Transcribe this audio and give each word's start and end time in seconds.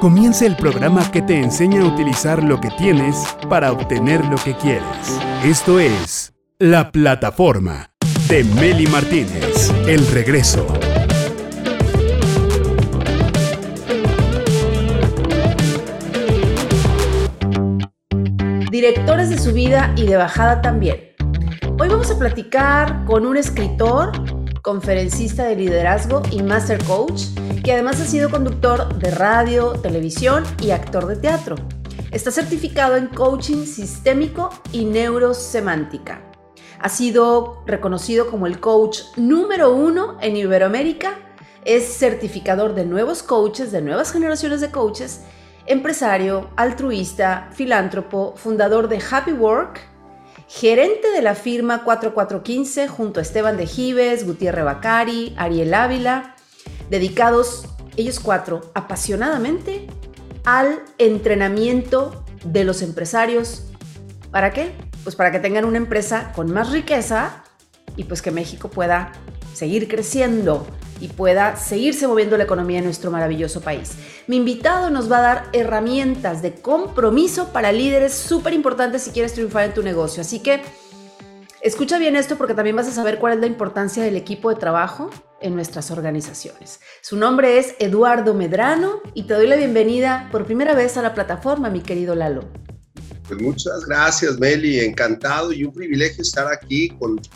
Comienza 0.00 0.46
el 0.46 0.56
programa 0.56 1.10
que 1.10 1.22
te 1.22 1.40
enseña 1.40 1.82
a 1.82 1.86
utilizar 1.86 2.42
lo 2.42 2.60
que 2.60 2.70
tienes 2.70 3.16
para 3.48 3.72
obtener 3.72 4.24
lo 4.26 4.36
que 4.36 4.54
quieres. 4.54 5.20
Esto 5.44 5.80
es 5.80 6.34
La 6.58 6.92
Plataforma 6.92 7.90
de 8.28 8.44
Meli 8.44 8.86
Martínez. 8.86 9.72
El 9.86 10.06
regreso. 10.08 10.66
Directores 18.70 19.30
de 19.30 19.38
subida 19.38 19.92
y 19.96 20.06
de 20.06 20.16
bajada 20.16 20.62
también. 20.62 21.08
Hoy 21.80 21.88
vamos 21.88 22.10
a 22.10 22.18
platicar 22.18 23.04
con 23.04 23.24
un 23.24 23.36
escritor, 23.36 24.12
conferencista 24.68 25.44
de 25.44 25.56
liderazgo 25.56 26.20
y 26.30 26.42
master 26.42 26.84
coach, 26.84 27.22
que 27.64 27.72
además 27.72 28.02
ha 28.02 28.04
sido 28.04 28.30
conductor 28.30 28.98
de 28.98 29.10
radio, 29.10 29.72
televisión 29.80 30.44
y 30.62 30.72
actor 30.72 31.06
de 31.06 31.16
teatro. 31.16 31.56
Está 32.10 32.30
certificado 32.30 32.98
en 32.98 33.06
coaching 33.06 33.64
sistémico 33.64 34.50
y 34.70 34.84
neurosemántica. 34.84 36.20
Ha 36.80 36.90
sido 36.90 37.62
reconocido 37.64 38.30
como 38.30 38.46
el 38.46 38.60
coach 38.60 39.04
número 39.16 39.74
uno 39.74 40.18
en 40.20 40.36
Iberoamérica. 40.36 41.14
Es 41.64 41.96
certificador 41.96 42.74
de 42.74 42.84
nuevos 42.84 43.22
coaches, 43.22 43.72
de 43.72 43.80
nuevas 43.80 44.12
generaciones 44.12 44.60
de 44.60 44.70
coaches, 44.70 45.22
empresario, 45.64 46.50
altruista, 46.56 47.48
filántropo, 47.52 48.34
fundador 48.36 48.88
de 48.88 49.02
Happy 49.10 49.32
Work, 49.32 49.80
gerente 50.46 51.10
de 51.10 51.22
la 51.22 51.34
firma 51.34 51.84
4415 51.84 52.88
junto 52.88 53.20
a 53.20 53.22
Esteban 53.22 53.56
de 53.56 53.66
Gives, 53.66 54.26
Gutiérrez 54.26 54.64
Bacari, 54.64 55.34
Ariel 55.36 55.74
Ávila, 55.74 56.36
dedicados 56.90 57.66
ellos 57.96 58.20
cuatro 58.20 58.70
apasionadamente 58.74 59.86
al 60.44 60.82
entrenamiento 60.98 62.24
de 62.44 62.64
los 62.64 62.82
empresarios. 62.82 63.64
¿Para 64.30 64.52
qué? 64.52 64.72
Pues 65.02 65.16
para 65.16 65.32
que 65.32 65.40
tengan 65.40 65.64
una 65.64 65.78
empresa 65.78 66.32
con 66.34 66.52
más 66.52 66.70
riqueza 66.70 67.42
y 67.96 68.04
pues 68.04 68.22
que 68.22 68.30
México 68.30 68.70
pueda 68.70 69.12
seguir 69.52 69.88
creciendo 69.88 70.66
y 71.00 71.08
pueda 71.08 71.56
seguirse 71.56 72.06
moviendo 72.06 72.36
la 72.36 72.44
economía 72.44 72.78
en 72.78 72.84
nuestro 72.84 73.10
maravilloso 73.10 73.60
país. 73.60 73.92
Mi 74.26 74.36
invitado 74.36 74.90
nos 74.90 75.10
va 75.10 75.18
a 75.18 75.22
dar 75.22 75.48
herramientas 75.52 76.42
de 76.42 76.54
compromiso 76.54 77.52
para 77.52 77.72
líderes 77.72 78.14
súper 78.14 78.52
importantes 78.52 79.02
si 79.02 79.10
quieres 79.10 79.32
triunfar 79.34 79.64
en 79.64 79.74
tu 79.74 79.82
negocio. 79.82 80.20
Así 80.20 80.40
que 80.40 80.60
escucha 81.62 81.98
bien 81.98 82.16
esto 82.16 82.36
porque 82.36 82.54
también 82.54 82.76
vas 82.76 82.88
a 82.88 82.92
saber 82.92 83.18
cuál 83.18 83.34
es 83.34 83.40
la 83.40 83.46
importancia 83.46 84.02
del 84.02 84.16
equipo 84.16 84.50
de 84.50 84.56
trabajo 84.56 85.10
en 85.40 85.54
nuestras 85.54 85.90
organizaciones. 85.90 86.80
Su 87.00 87.16
nombre 87.16 87.58
es 87.58 87.74
Eduardo 87.78 88.34
Medrano 88.34 89.00
y 89.14 89.24
te 89.24 89.34
doy 89.34 89.46
la 89.46 89.56
bienvenida 89.56 90.28
por 90.32 90.44
primera 90.44 90.74
vez 90.74 90.96
a 90.96 91.02
la 91.02 91.14
plataforma, 91.14 91.70
mi 91.70 91.80
querido 91.80 92.14
Lalo. 92.14 92.44
Pues 93.28 93.42
muchas 93.42 93.84
gracias, 93.84 94.38
Meli. 94.38 94.80
Encantado 94.80 95.52
y 95.52 95.62
un 95.62 95.72
privilegio 95.72 96.22
estar 96.22 96.50
aquí 96.50 96.90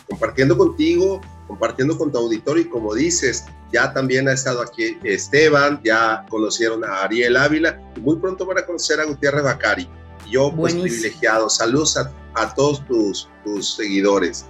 compartiendo 0.09 0.57
contigo, 0.57 1.21
compartiendo 1.47 1.97
con 1.97 2.11
tu 2.11 2.17
auditorio 2.17 2.63
y 2.63 2.69
como 2.69 2.93
dices, 2.93 3.45
ya 3.71 3.93
también 3.93 4.27
ha 4.27 4.33
estado 4.33 4.61
aquí 4.61 4.97
Esteban, 5.03 5.81
ya 5.83 6.25
conocieron 6.29 6.83
a 6.85 7.03
Ariel 7.03 7.37
Ávila 7.37 7.81
y 7.95 7.99
muy 7.99 8.17
pronto 8.17 8.45
van 8.45 8.59
a 8.59 8.65
conocer 8.65 8.99
a 8.99 9.05
Gutiérrez 9.05 9.43
Bacari. 9.43 9.89
Yo, 10.29 10.53
pues 10.55 10.73
privilegiado. 10.73 11.49
Saludos 11.49 11.97
a, 11.97 12.11
a 12.35 12.53
todos 12.53 12.85
tus, 12.87 13.29
tus 13.43 13.75
seguidores. 13.75 14.45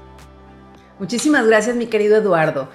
Muchísimas 0.99 1.45
gracias, 1.47 1.75
mi 1.75 1.87
querido 1.87 2.15
Eduardo. 2.17 2.69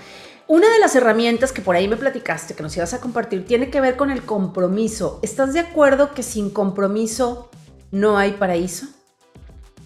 Una 0.49 0.73
de 0.73 0.79
las 0.79 0.97
herramientas 0.97 1.53
que 1.53 1.61
por 1.61 1.77
ahí 1.77 1.89
me 1.89 1.97
platicaste, 1.99 2.55
que 2.55 2.63
nos 2.63 2.75
ibas 2.77 2.95
a 2.95 3.01
compartir, 3.01 3.45
tiene 3.45 3.71
que 3.71 3.83
ver 3.83 3.97
con 3.97 4.11
el 4.11 4.23
compromiso. 4.23 5.21
¿Estás 5.23 5.53
de 5.53 5.61
acuerdo 5.61 6.15
que 6.15 6.23
sin 6.23 6.49
compromiso 6.49 7.51
no 7.91 8.17
hay 8.17 8.33
paraíso? 8.33 8.87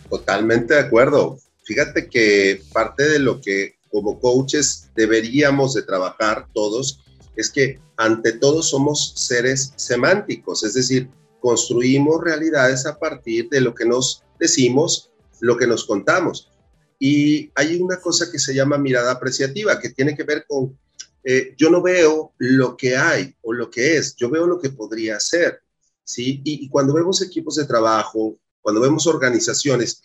Totalmente 0.08 0.74
de 0.74 0.80
acuerdo. 0.80 1.38
Fíjate 1.64 2.08
que 2.08 2.62
parte 2.72 3.08
de 3.08 3.18
lo 3.18 3.40
que 3.40 3.76
como 3.92 4.18
coaches 4.18 4.90
deberíamos 4.96 5.74
de 5.74 5.82
trabajar 5.82 6.48
todos 6.54 7.00
es 7.36 7.50
que 7.50 7.78
ante 7.96 8.32
todo 8.32 8.62
somos 8.62 9.12
seres 9.16 9.72
semánticos, 9.76 10.64
es 10.64 10.74
decir, 10.74 11.08
construimos 11.40 12.22
realidades 12.22 12.86
a 12.86 12.98
partir 12.98 13.48
de 13.50 13.60
lo 13.60 13.74
que 13.74 13.84
nos 13.84 14.24
decimos, 14.38 15.10
lo 15.40 15.56
que 15.56 15.66
nos 15.66 15.84
contamos. 15.84 16.50
Y 16.98 17.50
hay 17.54 17.76
una 17.80 18.00
cosa 18.00 18.30
que 18.30 18.38
se 18.38 18.54
llama 18.54 18.78
mirada 18.78 19.12
apreciativa, 19.12 19.78
que 19.78 19.90
tiene 19.90 20.16
que 20.16 20.22
ver 20.24 20.44
con, 20.48 20.78
eh, 21.24 21.54
yo 21.56 21.70
no 21.70 21.82
veo 21.82 22.32
lo 22.38 22.76
que 22.76 22.96
hay 22.96 23.34
o 23.42 23.52
lo 23.52 23.70
que 23.70 23.96
es, 23.96 24.14
yo 24.16 24.30
veo 24.30 24.46
lo 24.46 24.60
que 24.60 24.70
podría 24.70 25.18
ser, 25.20 25.60
¿sí? 26.04 26.40
Y, 26.44 26.64
y 26.64 26.68
cuando 26.68 26.94
vemos 26.94 27.22
equipos 27.22 27.56
de 27.56 27.64
trabajo, 27.64 28.38
cuando 28.60 28.80
vemos 28.80 29.06
organizaciones 29.06 30.00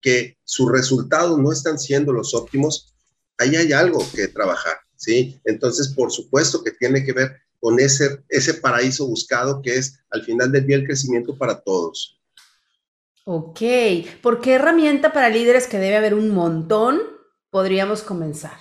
que 0.00 0.38
sus 0.44 0.70
resultados 0.72 1.38
no 1.38 1.52
están 1.52 1.78
siendo 1.78 2.12
los 2.12 2.34
óptimos, 2.34 2.94
ahí 3.40 3.56
hay 3.56 3.72
algo 3.72 4.06
que 4.14 4.28
trabajar, 4.28 4.76
¿sí? 4.96 5.40
Entonces, 5.44 5.88
por 5.88 6.12
supuesto 6.12 6.62
que 6.62 6.72
tiene 6.72 7.04
que 7.04 7.12
ver 7.12 7.36
con 7.58 7.80
ese, 7.80 8.22
ese 8.28 8.54
paraíso 8.54 9.06
buscado 9.06 9.60
que 9.62 9.76
es 9.76 9.98
al 10.10 10.22
final 10.22 10.52
del 10.52 10.66
día 10.66 10.76
el 10.76 10.86
crecimiento 10.86 11.36
para 11.36 11.60
todos. 11.60 12.20
Ok, 13.24 13.60
¿por 14.22 14.40
qué 14.40 14.54
herramienta 14.54 15.12
para 15.12 15.28
líderes 15.28 15.66
que 15.66 15.78
debe 15.78 15.96
haber 15.96 16.14
un 16.14 16.30
montón 16.30 17.00
podríamos 17.50 18.02
comenzar? 18.02 18.58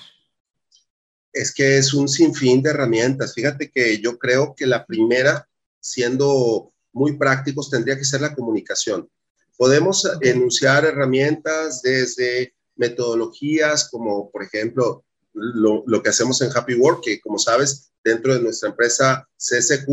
Es 1.31 1.53
que 1.53 1.77
es 1.77 1.93
un 1.93 2.07
sinfín 2.07 2.61
de 2.61 2.71
herramientas. 2.71 3.33
Fíjate 3.33 3.69
que 3.69 3.99
yo 3.99 4.17
creo 4.17 4.55
que 4.55 4.65
la 4.65 4.85
primera, 4.85 5.47
siendo 5.79 6.71
muy 6.91 7.17
prácticos, 7.17 7.69
tendría 7.69 7.97
que 7.97 8.05
ser 8.05 8.21
la 8.21 8.33
comunicación. 8.33 9.09
Podemos 9.57 10.09
enunciar 10.21 10.85
herramientas 10.85 11.81
desde 11.81 12.53
metodologías 12.79 13.89
como, 13.91 14.31
por 14.31 14.43
ejemplo, 14.43 15.03
lo, 15.33 15.83
lo, 15.85 16.01
que 16.01 16.09
hacemos 16.09 16.41
en 16.41 16.49
Happy 16.55 16.73
Work, 16.73 17.01
que 17.03 17.21
como 17.21 17.37
sabes, 17.37 17.91
dentro 18.03 18.33
de 18.33 18.41
nuestra 18.41 18.69
empresa 18.69 19.27
CSQ, 19.37 19.87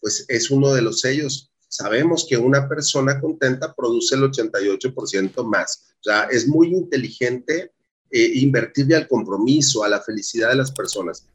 pues 0.00 0.24
es 0.28 0.50
uno 0.50 0.74
de 0.74 0.82
los 0.82 1.00
sellos 1.00 1.50
sabemos 1.70 2.26
que 2.28 2.36
una 2.36 2.68
persona 2.68 3.20
contenta 3.20 3.72
produce 3.74 4.16
el 4.16 4.22
88% 4.22 5.44
más. 5.44 5.94
O 6.00 6.02
sea, 6.02 6.24
es 6.24 6.46
muy 6.46 6.68
inteligente 6.74 7.72
eh, 8.10 8.32
invertirle 8.34 8.96
al 8.96 9.08
compromiso, 9.08 9.84
a 9.84 9.88
la 9.88 10.00
felicidad 10.00 10.50
de 10.50 10.56
las 10.56 10.72
personas. 10.72 11.26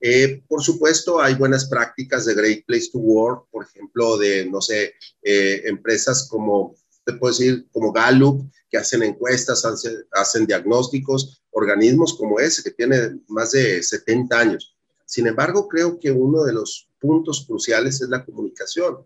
Eh, 0.00 0.42
por 0.48 0.62
supuesto, 0.62 1.20
hay 1.20 1.34
buenas 1.34 1.66
prácticas 1.68 2.24
de 2.24 2.34
Great 2.34 2.64
Place 2.66 2.88
to 2.90 2.98
Work, 2.98 3.48
por 3.50 3.64
ejemplo, 3.64 4.16
de, 4.16 4.46
no 4.46 4.60
sé, 4.60 4.94
eh, 5.22 5.62
empresas 5.66 6.26
como, 6.28 6.74
te 7.04 7.12
puedo 7.14 7.32
decir, 7.32 7.66
como 7.72 7.92
Gallup, 7.92 8.50
que 8.70 8.78
hacen 8.78 9.02
encuestas, 9.02 9.64
hacen, 9.64 10.04
hacen 10.12 10.46
diagnósticos, 10.46 11.42
organismos 11.50 12.14
como 12.14 12.38
ese, 12.40 12.62
que 12.62 12.70
tiene 12.70 13.20
más 13.28 13.52
de 13.52 13.82
70 13.82 14.38
años. 14.38 14.74
Sin 15.04 15.26
embargo, 15.26 15.68
creo 15.68 15.98
que 15.98 16.10
uno 16.10 16.44
de 16.44 16.52
los 16.52 16.88
puntos 17.00 17.44
cruciales 17.46 18.00
es 18.00 18.08
la 18.08 18.24
comunicación 18.24 19.04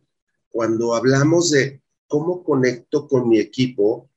cuando 0.57 0.95
hablamos 0.95 1.51
de 1.51 1.83
cómo 2.09 2.43
conecto 2.43 3.07
con 3.07 3.29
mi 3.29 3.39
equipo, 3.39 4.09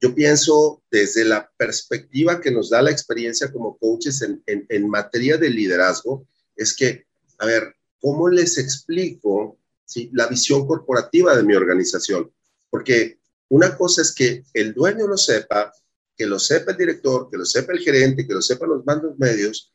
yo 0.00 0.16
pienso 0.16 0.82
desde 0.90 1.24
la 1.24 1.48
perspectiva 1.56 2.40
que 2.40 2.50
nos 2.50 2.70
da 2.70 2.82
la 2.82 2.90
experiencia 2.90 3.52
como 3.52 3.78
coaches 3.78 4.20
en, 4.20 4.42
en, 4.46 4.88
materia 4.88 5.38
de 5.38 5.48
liderazgo, 5.48 6.26
es 6.56 6.74
que, 6.74 7.06
a 7.38 7.46
ver, 7.46 7.76
¿cómo 8.00 8.28
les 8.28 8.58
explico 8.58 9.58
¿sí? 9.84 10.10
la 10.12 10.26
visión 10.26 10.66
corporativa 10.66 11.36
de 11.36 11.44
mi 11.44 11.54
organización? 11.54 12.32
Porque 12.76 13.20
una 13.48 13.74
cosa 13.74 14.02
es 14.02 14.14
que 14.14 14.44
el 14.52 14.74
dueño 14.74 15.06
lo 15.06 15.16
sepa, 15.16 15.72
que 16.14 16.26
lo 16.26 16.38
sepa 16.38 16.72
el 16.72 16.76
director, 16.76 17.26
que 17.30 17.38
lo 17.38 17.46
sepa 17.46 17.72
el 17.72 17.78
gerente, 17.78 18.26
que 18.26 18.34
lo 18.34 18.42
sepan 18.42 18.68
los 18.68 18.84
mandos 18.84 19.18
medios, 19.18 19.72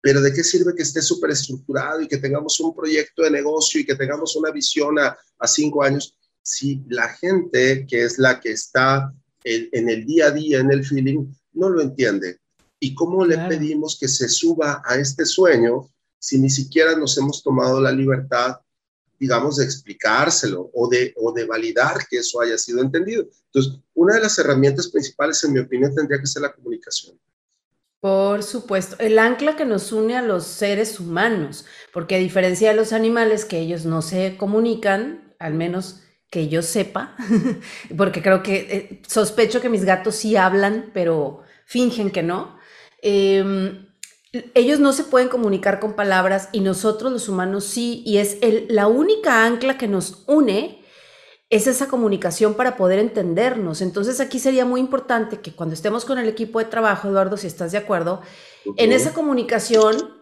pero 0.00 0.22
¿de 0.22 0.32
qué 0.32 0.42
sirve 0.42 0.74
que 0.74 0.82
esté 0.82 1.02
súper 1.02 1.32
estructurado 1.32 2.00
y 2.00 2.08
que 2.08 2.16
tengamos 2.16 2.58
un 2.60 2.74
proyecto 2.74 3.22
de 3.22 3.32
negocio 3.32 3.82
y 3.82 3.84
que 3.84 3.96
tengamos 3.96 4.34
una 4.34 4.50
visión 4.50 4.98
a, 4.98 5.14
a 5.38 5.46
cinco 5.46 5.82
años 5.82 6.16
si 6.42 6.82
la 6.88 7.10
gente 7.10 7.84
que 7.86 8.04
es 8.04 8.18
la 8.18 8.40
que 8.40 8.52
está 8.52 9.12
en, 9.44 9.68
en, 9.72 9.90
el 9.90 10.06
día 10.06 10.28
a 10.28 10.30
día, 10.30 10.60
en 10.60 10.72
el 10.72 10.86
feeling, 10.86 11.26
no 11.52 11.68
lo 11.68 11.82
entiende? 11.82 12.38
¿Y 12.80 12.94
cómo 12.94 13.26
le 13.26 13.36
pedimos 13.46 13.98
que 14.00 14.08
se 14.08 14.30
suba 14.30 14.82
a 14.86 14.96
este 14.96 15.26
sueño 15.26 15.90
si 16.18 16.38
ni 16.38 16.48
siquiera 16.48 16.96
nos 16.96 17.18
hemos 17.18 17.42
tomado 17.42 17.78
la 17.78 17.92
libertad, 17.92 18.56
digamos, 19.18 19.56
de 19.56 19.64
explicárselo 19.64 20.70
o 20.72 20.88
de, 20.88 21.14
o 21.16 21.32
de 21.32 21.44
validar 21.44 22.06
que 22.08 22.18
eso 22.18 22.40
haya 22.40 22.58
sido 22.58 22.80
entendido? 22.82 23.26
Entonces, 23.46 23.80
una 23.94 24.14
de 24.14 24.22
las 24.22 24.38
herramientas 24.38 24.88
principales, 24.88 25.42
en 25.44 25.52
mi 25.52 25.60
opinión, 25.60 25.94
tendría 25.94 26.20
que 26.20 26.26
ser 26.26 26.42
la 26.42 26.52
comunicación. 26.52 27.18
Por 28.00 28.42
supuesto, 28.42 28.96
el 28.98 29.18
ancla 29.18 29.56
que 29.56 29.64
nos 29.64 29.90
une 29.90 30.16
a 30.16 30.22
los 30.22 30.44
seres 30.44 31.00
humanos, 31.00 31.64
porque 31.92 32.14
a 32.14 32.18
diferencia 32.18 32.70
de 32.70 32.76
los 32.76 32.92
animales 32.92 33.44
que 33.44 33.58
ellos 33.58 33.84
no 33.84 34.02
se 34.02 34.36
comunican, 34.36 35.34
al 35.38 35.54
menos 35.54 36.02
que 36.30 36.48
yo 36.48 36.62
sepa, 36.62 37.16
porque 37.96 38.22
creo 38.22 38.42
que 38.42 38.54
eh, 38.54 39.02
sospecho 39.06 39.60
que 39.60 39.68
mis 39.68 39.84
gatos 39.84 40.16
sí 40.16 40.36
hablan, 40.36 40.90
pero 40.92 41.42
fingen 41.64 42.10
que 42.10 42.22
no. 42.22 42.58
Em, 43.02 43.85
ellos 44.54 44.80
no 44.80 44.92
se 44.92 45.04
pueden 45.04 45.28
comunicar 45.28 45.80
con 45.80 45.94
palabras 45.94 46.48
y 46.52 46.60
nosotros 46.60 47.12
los 47.12 47.28
humanos 47.28 47.64
sí, 47.64 48.02
y 48.06 48.18
es 48.18 48.38
el, 48.40 48.66
la 48.68 48.86
única 48.86 49.44
ancla 49.44 49.78
que 49.78 49.88
nos 49.88 50.24
une 50.26 50.82
es 51.48 51.66
esa 51.66 51.86
comunicación 51.86 52.54
para 52.54 52.76
poder 52.76 52.98
entendernos. 52.98 53.80
Entonces 53.80 54.20
aquí 54.20 54.38
sería 54.38 54.64
muy 54.64 54.80
importante 54.80 55.40
que 55.40 55.54
cuando 55.54 55.74
estemos 55.74 56.04
con 56.04 56.18
el 56.18 56.28
equipo 56.28 56.58
de 56.58 56.64
trabajo, 56.64 57.08
Eduardo, 57.08 57.36
si 57.36 57.46
estás 57.46 57.72
de 57.72 57.78
acuerdo, 57.78 58.20
en 58.76 58.92
esa 58.92 59.14
comunicación 59.14 60.16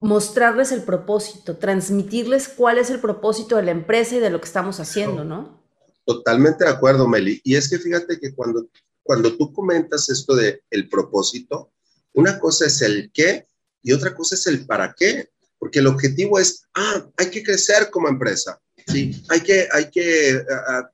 mostrarles 0.00 0.70
el 0.70 0.82
propósito, 0.82 1.56
transmitirles 1.56 2.48
cuál 2.48 2.78
es 2.78 2.90
el 2.90 3.00
propósito 3.00 3.56
de 3.56 3.62
la 3.64 3.70
empresa 3.70 4.16
y 4.16 4.20
de 4.20 4.30
lo 4.30 4.38
que 4.40 4.46
estamos 4.46 4.78
haciendo, 4.78 5.24
¿no? 5.24 5.64
Totalmente 6.04 6.64
de 6.64 6.70
acuerdo, 6.70 7.08
Meli. 7.08 7.40
Y 7.42 7.56
es 7.56 7.68
que 7.68 7.78
fíjate 7.78 8.20
que 8.20 8.34
cuando, 8.34 8.66
cuando 9.02 9.34
tú 9.36 9.52
comentas 9.52 10.08
esto 10.10 10.36
de 10.36 10.62
el 10.70 10.88
propósito, 10.88 11.72
una 12.14 12.38
cosa 12.38 12.66
es 12.66 12.80
el 12.82 13.10
qué 13.12 13.46
y 13.82 13.92
otra 13.92 14.14
cosa 14.14 14.34
es 14.34 14.46
el 14.46 14.66
para 14.66 14.94
qué, 14.94 15.28
porque 15.58 15.80
el 15.80 15.86
objetivo 15.86 16.38
es, 16.38 16.64
ah, 16.74 17.06
hay 17.16 17.30
que 17.30 17.42
crecer 17.42 17.90
como 17.90 18.08
empresa, 18.08 18.60
sí, 18.86 19.22
hay 19.28 19.40
que, 19.40 19.68
hay 19.70 19.90
que, 19.90 20.42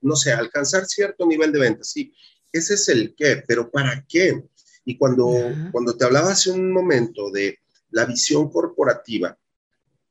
no 0.01 0.15
sé, 0.15 0.33
alcanzar 0.33 0.85
cierto 0.85 1.25
nivel 1.25 1.51
de 1.51 1.59
ventas, 1.59 1.89
sí, 1.89 2.13
ese 2.51 2.73
es 2.73 2.89
el 2.89 3.15
qué, 3.15 3.43
pero 3.47 3.71
¿para 3.71 4.05
qué? 4.07 4.43
Y 4.83 4.97
cuando, 4.97 5.31
cuando 5.71 5.95
te 5.95 6.05
hablaba 6.05 6.31
hace 6.31 6.51
un 6.51 6.71
momento 6.71 7.31
de 7.31 7.59
la 7.91 8.05
visión 8.05 8.49
corporativa, 8.51 9.37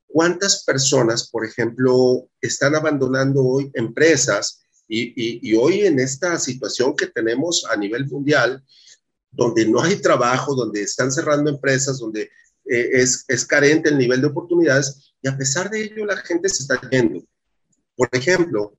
¿cuántas 0.07 0.65
personas, 0.65 1.29
por 1.29 1.45
ejemplo, 1.45 2.29
están 2.41 2.75
abandonando 2.75 3.45
hoy 3.45 3.71
empresas 3.75 4.61
y, 4.89 5.49
y, 5.49 5.55
hoy 5.55 5.83
en 5.83 6.01
esta 6.01 6.37
situación 6.39 6.97
que 6.97 7.07
tenemos 7.07 7.65
a 7.71 7.77
nivel 7.77 8.09
mundial, 8.09 8.65
donde 9.31 9.67
no 9.67 9.81
hay 9.82 9.97
trabajo, 9.97 10.55
donde 10.55 10.82
están 10.82 11.12
cerrando 11.12 11.50
empresas, 11.50 11.99
donde 11.99 12.23
eh, 12.67 12.91
es, 12.93 13.25
es 13.29 13.47
carente 13.47 13.88
el 13.88 13.99
nivel 13.99 14.21
de 14.21 14.29
oportunidades 14.29 15.15
y 15.23 15.29
a 15.29 15.37
pesar 15.37 15.71
de 15.71 15.82
ello 15.82 16.05
la 16.06 16.17
gente 16.17 16.49
se 16.49 16.62
está 16.62 16.81
yendo. 16.91 17.23
Por 17.97 18.09
ejemplo, 18.12 18.79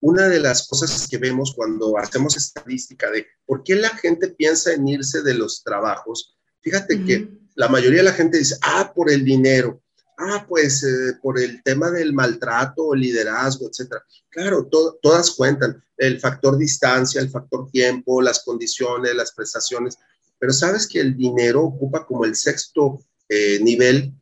una 0.00 0.28
de 0.28 0.40
las 0.40 0.66
cosas 0.66 1.06
que 1.08 1.18
vemos 1.18 1.52
cuando 1.54 1.96
hacemos 1.98 2.36
estadística 2.36 3.10
de 3.10 3.26
por 3.46 3.62
qué 3.62 3.76
la 3.76 3.90
gente 3.90 4.28
piensa 4.28 4.72
en 4.72 4.88
irse 4.88 5.22
de 5.22 5.34
los 5.34 5.62
trabajos, 5.62 6.36
fíjate 6.60 7.04
que 7.04 7.28
la 7.54 7.68
mayoría 7.68 7.98
de 7.98 8.04
la 8.04 8.12
gente 8.12 8.38
dice, 8.38 8.56
ah, 8.62 8.92
por 8.94 9.10
el 9.10 9.24
dinero, 9.24 9.81
ah, 10.18 10.44
pues 10.48 10.82
eh, 10.84 11.18
por 11.22 11.38
el 11.38 11.62
tema 11.62 11.90
del 11.90 12.12
maltrato, 12.12 12.94
liderazgo, 12.94 13.68
etcétera. 13.68 14.02
Claro, 14.28 14.68
todas 15.02 15.30
cuentan, 15.32 15.82
el 15.96 16.20
factor 16.20 16.56
distancia, 16.56 17.20
el 17.20 17.30
factor 17.30 17.70
tiempo, 17.70 18.22
las 18.22 18.44
condiciones, 18.44 19.14
las 19.14 19.32
prestaciones, 19.32 19.98
pero 20.38 20.52
sabes 20.52 20.86
que 20.86 21.00
el 21.00 21.16
dinero 21.16 21.62
ocupa 21.62 22.04
como 22.04 22.24
el 22.24 22.34
sexto 22.34 23.00
eh, 23.28 23.60
nivel 23.62 24.12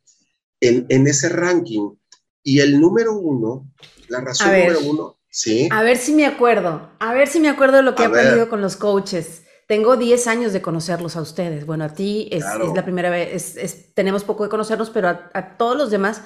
en, 0.59 0.85
en, 0.89 1.07
ese 1.07 1.29
ranking. 1.29 1.95
Y 2.43 2.59
el 2.59 2.79
número 2.79 3.13
uno, 3.13 3.71
la 4.07 4.21
razón 4.21 4.47
número 4.47 4.79
uno, 4.81 5.17
sí. 5.29 5.69
A 5.71 5.83
ver 5.83 5.97
si 5.97 6.13
me 6.13 6.25
acuerdo, 6.25 6.91
a 6.99 7.13
ver 7.13 7.27
si 7.27 7.39
me 7.39 7.49
acuerdo 7.49 7.77
de 7.77 7.83
lo 7.83 7.95
que 7.95 8.03
he 8.03 8.05
aprendido 8.05 8.49
con 8.49 8.61
los 8.61 8.75
coaches. 8.75 9.43
Tengo 9.71 9.95
10 9.95 10.27
años 10.27 10.51
de 10.51 10.61
conocerlos 10.61 11.15
a 11.15 11.21
ustedes. 11.21 11.65
Bueno, 11.65 11.85
a 11.85 11.93
ti 11.93 12.27
es, 12.29 12.43
la 12.75 12.83
primera 12.83 13.09
vez, 13.09 13.55
tenemos 13.93 14.25
poco 14.25 14.43
de 14.43 14.49
conocernos, 14.49 14.89
pero 14.89 15.07
a, 15.07 15.57
todos 15.57 15.77
los 15.77 15.89
demás 15.89 16.23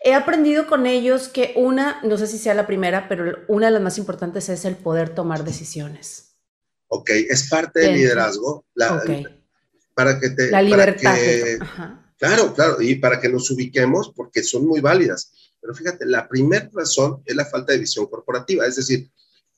he 0.00 0.14
aprendido 0.14 0.68
con 0.68 0.86
ellos 0.86 1.26
que 1.26 1.54
una, 1.56 2.00
no 2.04 2.16
sé 2.18 2.28
si 2.28 2.38
sea 2.38 2.54
la 2.54 2.68
primera, 2.68 3.08
pero 3.08 3.38
una 3.48 3.66
de 3.66 3.72
las 3.72 3.82
más 3.82 3.98
importantes 3.98 4.48
es 4.48 4.64
el 4.64 4.76
poder 4.76 5.08
tomar 5.08 5.42
decisiones. 5.42 6.36
Ok, 6.86 7.10
es 7.10 7.48
parte 7.48 7.80
del 7.80 7.94
liderazgo. 7.94 8.64
La, 8.74 9.02
Para 9.96 10.20
que 10.20 10.30
te... 10.30 10.52
La 10.52 10.62
libertad. 10.62 11.16
claro, 12.16 12.54
claro, 12.54 12.80
y 12.80 12.94
para 12.94 13.20
que 13.20 13.28
nos 13.28 13.50
ubiquemos, 13.50 14.12
porque 14.14 14.44
son 14.44 14.68
muy 14.68 14.80
válidas. 14.80 15.32
Pero 15.60 15.74
fíjate, 15.74 16.06
la 16.06 16.28
primera 16.28 16.70
razón 16.72 17.24
es 17.26 17.34
la 17.34 17.44
falta 17.44 17.72
de 17.72 17.80
visión 17.80 18.06
corporativa. 18.06 18.64
Es 18.64 18.76
decir, 18.76 19.10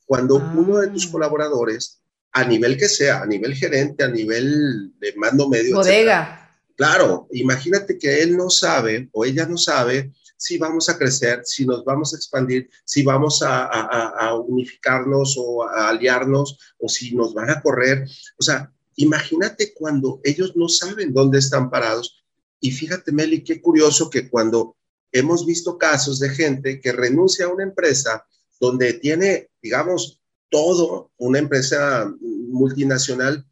cuando 0.07 0.37
uno 0.37 0.79
de 0.79 0.87
tus 0.87 1.05
ah. 1.05 1.11
colaboradores 1.11 2.01
a 2.33 2.43
nivel 2.43 2.77
que 2.77 2.87
sea, 2.87 3.21
a 3.21 3.25
nivel 3.25 3.55
gerente, 3.55 4.03
a 4.03 4.07
nivel 4.07 4.93
de 4.99 5.13
mando 5.15 5.49
medio. 5.49 5.75
Bodega. 5.75 6.43
Claro, 6.75 7.27
imagínate 7.31 7.97
que 7.97 8.21
él 8.21 8.37
no 8.37 8.49
sabe 8.51 9.09
o 9.11 9.25
ella 9.25 9.47
no 9.47 9.57
sabe 9.57 10.11
si 10.37 10.59
vamos 10.59 10.87
a 10.87 10.97
crecer, 10.97 11.41
si 11.43 11.65
nos 11.65 11.83
vamos 11.83 12.13
a 12.13 12.17
expandir, 12.17 12.69
si 12.85 13.01
vamos 13.01 13.41
a, 13.43 14.35
unificarnos 14.47 15.35
o 15.37 15.63
a 15.63 15.89
aliarnos 15.89 16.57
o 16.77 16.87
si 16.87 17.15
nos 17.15 17.33
van 17.33 17.49
a 17.49 17.61
correr. 17.61 18.07
O 18.37 18.43
sea, 18.43 18.71
imagínate 18.95 19.73
cuando 19.73 20.21
ellos 20.23 20.55
no 20.55 20.69
saben 20.69 21.13
dónde 21.13 21.39
están 21.39 21.71
parados. 21.71 22.23
Y 22.59 22.71
fíjate, 22.71 23.11
Meli, 23.11 23.43
qué 23.43 23.59
curioso 23.59 24.09
que 24.09 24.29
cuando 24.29 24.75
hemos 25.11 25.45
visto 25.45 25.77
casos 25.77 26.19
de 26.19 26.29
gente 26.29 26.79
que 26.79 26.91
renuncia 26.91 27.45
a 27.45 27.49
una 27.49 27.63
empresa 27.63 28.25
donde 28.59 28.93
tiene, 28.93 29.49
digamos, 29.61 30.21
todo, 30.49 31.11
una 31.17 31.39
empresa 31.39 32.11
multinacional, 32.21 33.45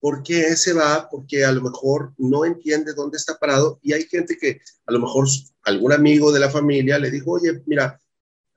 ¿por 0.00 0.22
qué 0.22 0.56
se 0.56 0.72
va? 0.72 1.08
Porque 1.10 1.44
a 1.44 1.52
lo 1.52 1.62
mejor 1.62 2.12
no 2.18 2.44
entiende 2.44 2.94
dónde 2.94 3.16
está 3.16 3.38
parado 3.38 3.78
y 3.82 3.92
hay 3.92 4.04
gente 4.04 4.38
que 4.38 4.60
a 4.86 4.92
lo 4.92 5.00
mejor 5.00 5.26
algún 5.62 5.92
amigo 5.92 6.32
de 6.32 6.40
la 6.40 6.50
familia 6.50 6.98
le 6.98 7.10
dijo, 7.10 7.32
oye, 7.32 7.62
mira, 7.66 8.00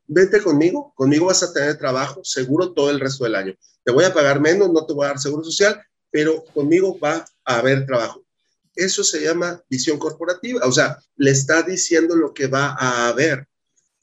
vete 0.07 0.41
conmigo, 0.41 0.93
conmigo 0.95 1.27
vas 1.27 1.43
a 1.43 1.53
tener 1.53 1.77
trabajo 1.77 2.21
seguro 2.23 2.73
todo 2.73 2.89
el 2.89 2.99
resto 2.99 3.23
del 3.23 3.35
año. 3.35 3.55
Te 3.83 3.91
voy 3.91 4.05
a 4.05 4.13
pagar 4.13 4.39
menos, 4.39 4.71
no 4.71 4.85
te 4.85 4.93
voy 4.93 5.05
a 5.05 5.09
dar 5.09 5.19
seguro 5.19 5.43
social, 5.43 5.81
pero 6.11 6.43
conmigo 6.53 6.99
va 6.99 7.25
a 7.45 7.57
haber 7.57 7.85
trabajo. 7.85 8.23
Eso 8.75 9.03
se 9.03 9.21
llama 9.21 9.61
visión 9.69 9.97
corporativa, 9.97 10.65
o 10.65 10.71
sea, 10.71 10.97
le 11.15 11.31
está 11.31 11.63
diciendo 11.63 12.15
lo 12.15 12.33
que 12.33 12.47
va 12.47 12.75
a 12.79 13.07
haber. 13.07 13.48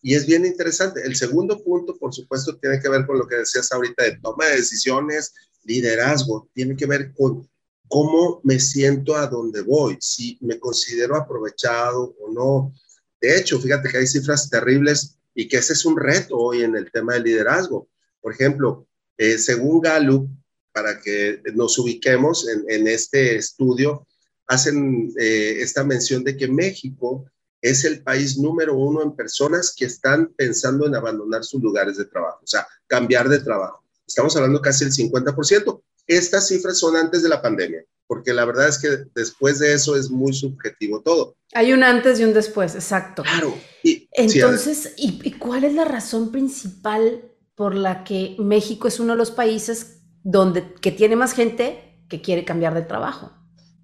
Y 0.02 0.14
es 0.14 0.26
bien 0.26 0.46
interesante. 0.46 1.02
El 1.04 1.16
segundo 1.16 1.62
punto, 1.62 1.96
por 1.96 2.14
supuesto, 2.14 2.56
tiene 2.58 2.80
que 2.80 2.88
ver 2.88 3.06
con 3.06 3.18
lo 3.18 3.26
que 3.26 3.36
decías 3.36 3.70
ahorita 3.72 4.04
de 4.04 4.18
toma 4.18 4.46
de 4.46 4.56
decisiones, 4.56 5.34
liderazgo, 5.64 6.48
tiene 6.54 6.76
que 6.76 6.86
ver 6.86 7.12
con 7.12 7.48
cómo 7.88 8.40
me 8.44 8.58
siento 8.58 9.16
a 9.16 9.26
dónde 9.26 9.62
voy, 9.62 9.96
si 10.00 10.38
me 10.40 10.58
considero 10.58 11.16
aprovechado 11.16 12.14
o 12.20 12.32
no. 12.32 12.72
De 13.20 13.38
hecho, 13.38 13.60
fíjate 13.60 13.88
que 13.88 13.98
hay 13.98 14.06
cifras 14.06 14.50
terribles 14.50 15.16
y 15.34 15.48
que 15.48 15.58
ese 15.58 15.72
es 15.72 15.84
un 15.84 15.96
reto 15.96 16.36
hoy 16.36 16.62
en 16.62 16.76
el 16.76 16.90
tema 16.90 17.14
del 17.14 17.24
liderazgo. 17.24 17.88
Por 18.20 18.32
ejemplo, 18.32 18.86
eh, 19.16 19.38
según 19.38 19.80
Gallup, 19.80 20.28
para 20.72 21.00
que 21.00 21.40
nos 21.54 21.78
ubiquemos 21.78 22.46
en, 22.48 22.86
este 22.86 23.36
estudio, 23.36 24.06
hacen 24.46 25.12
eh, 25.18 25.58
esta 25.60 25.84
mención 25.84 26.22
de 26.22 26.36
que 26.36 26.48
México 26.48 27.24
es 27.70 27.84
el 27.84 28.02
país 28.02 28.38
número 28.38 28.76
uno 28.76 29.02
en 29.02 29.16
personas 29.16 29.74
que 29.76 29.86
están 29.86 30.32
pensando 30.36 30.86
en 30.86 30.94
abandonar 30.94 31.44
sus 31.44 31.60
lugares 31.60 31.96
de 31.96 32.04
trabajo, 32.04 32.40
o 32.42 32.46
sea, 32.46 32.66
cambiar 32.86 33.28
de 33.28 33.40
trabajo. 33.40 33.82
Estamos 34.06 34.36
hablando 34.36 34.60
casi 34.60 34.84
del 34.84 34.94
50%. 34.94 35.82
Estas 36.06 36.46
cifras 36.46 36.78
son 36.78 36.96
antes 36.96 37.24
de 37.24 37.28
la 37.28 37.42
pandemia, 37.42 37.84
porque 38.06 38.32
la 38.32 38.44
verdad 38.44 38.68
es 38.68 38.78
que 38.78 39.06
después 39.14 39.58
de 39.58 39.72
eso 39.72 39.96
es 39.96 40.10
muy 40.10 40.32
subjetivo 40.32 41.02
todo. 41.02 41.36
Hay 41.54 41.72
un 41.72 41.82
antes 41.82 42.20
y 42.20 42.24
un 42.24 42.32
después, 42.32 42.76
exacto. 42.76 43.24
Claro. 43.24 43.54
Y, 43.82 44.08
Entonces, 44.12 44.92
¿y, 44.96 45.32
cuál 45.32 45.64
es 45.64 45.74
la 45.74 45.84
razón 45.84 46.30
principal 46.30 47.32
por 47.56 47.74
la 47.74 48.04
que 48.04 48.36
México 48.38 48.86
es 48.86 49.00
uno 49.00 49.14
de 49.14 49.18
los 49.18 49.32
países 49.32 50.02
donde 50.22 50.74
que 50.74 50.92
tiene 50.92 51.16
más 51.16 51.32
gente 51.32 52.04
que 52.08 52.22
quiere 52.22 52.44
cambiar 52.44 52.74
de 52.74 52.82
trabajo? 52.82 53.32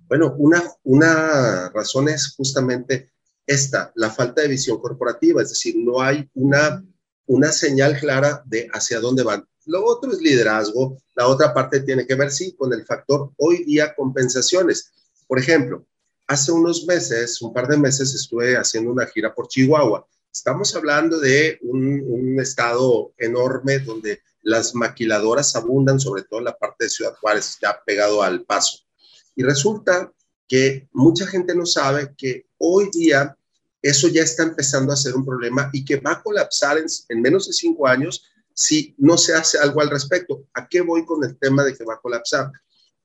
Bueno, 0.07 0.35
una, 0.39 0.63
una 0.85 1.71
razón 1.71 2.09
es 2.09 2.35
justamente 2.37 3.12
esta, 3.47 3.93
la 3.97 4.11
falta 4.11 4.43
de 4.43 4.49
visión 4.49 4.79
corporativa, 4.79 5.43
es 5.43 5.51
decir, 5.51 5.77
no 5.77 6.01
hay 6.01 6.29
una, 6.35 6.85
una 7.27 7.53
señal 7.53 7.99
clara 7.99 8.43
de 8.47 8.69
hacia 8.73 9.01
dónde 9.01 9.23
van. 9.23 9.47
Lo 9.67 9.85
otro 9.85 10.13
es 10.13 10.21
liderazgo, 10.21 10.99
la 11.15 11.29
otra 11.29 11.55
parte 11.55 11.81
tiene 11.81 12.07
que 12.07 12.15
ver, 12.15 12.31
sí, 12.31 12.55
con 12.55 12.73
el 12.73 12.85
factor 12.85 13.33
hoy 13.37 13.65
día 13.65 13.95
compensaciones. 13.95 14.93
Por 15.27 15.39
ejemplo, 15.39 15.87
hace 16.27 16.53
unos 16.53 16.85
meses, 16.87 17.41
un 17.43 17.53
par 17.53 17.69
de 17.69 17.77
meses, 17.77 18.15
estuve 18.15 18.57
haciendo 18.57 18.91
una 18.91 19.07
gira 19.07 19.35
por 19.35 19.49
Chihuahua. 19.49 20.07
Estamos 20.33 20.75
hablando 20.75 21.21
de 21.21 21.59
un, 21.63 22.03
un 22.07 22.41
estado 22.41 23.13
enorme 23.19 23.79
donde 23.81 24.21
las 24.43 24.75
maquiladoras 24.75 25.55
abundan, 25.55 26.01
sobre 26.01 26.23
todo 26.23 26.41
en 26.41 26.47
la 26.47 26.57
parte 26.57 26.85
de 26.85 26.91
Ciudad 26.91 27.15
Juárez, 27.21 27.59
ya 27.61 27.81
pegado 27.85 28.23
al 28.23 28.43
paso. 28.45 28.79
Y 29.37 29.43
resulta 29.43 30.13
que 30.53 30.87
mucha 30.93 31.27
gente 31.27 31.55
no 31.55 31.65
sabe 31.65 32.13
que 32.15 32.45
hoy 32.59 32.91
día 32.93 33.35
eso 33.81 34.09
ya 34.09 34.23
está 34.23 34.43
empezando 34.43 34.93
a 34.93 34.97
ser 34.97 35.15
un 35.15 35.25
problema 35.25 35.71
y 35.73 35.83
que 35.83 35.97
va 35.97 36.13
a 36.13 36.23
colapsar 36.23 36.77
en, 36.77 37.23
menos 37.23 37.47
de 37.47 37.55
cinco 37.55 37.89
años 37.89 38.27
si 38.53 38.95
no 38.99 39.17
se 39.17 39.33
hace 39.33 39.57
algo 39.57 39.81
al 39.81 39.89
respecto. 39.89 40.45
¿A 40.53 40.69
qué 40.69 40.83
voy 40.83 41.07
con 41.07 41.25
el 41.25 41.39
tema 41.39 41.65
de 41.65 41.75
que 41.75 41.87
va 41.87 41.95
a 41.95 42.01
colapsar? 42.03 42.53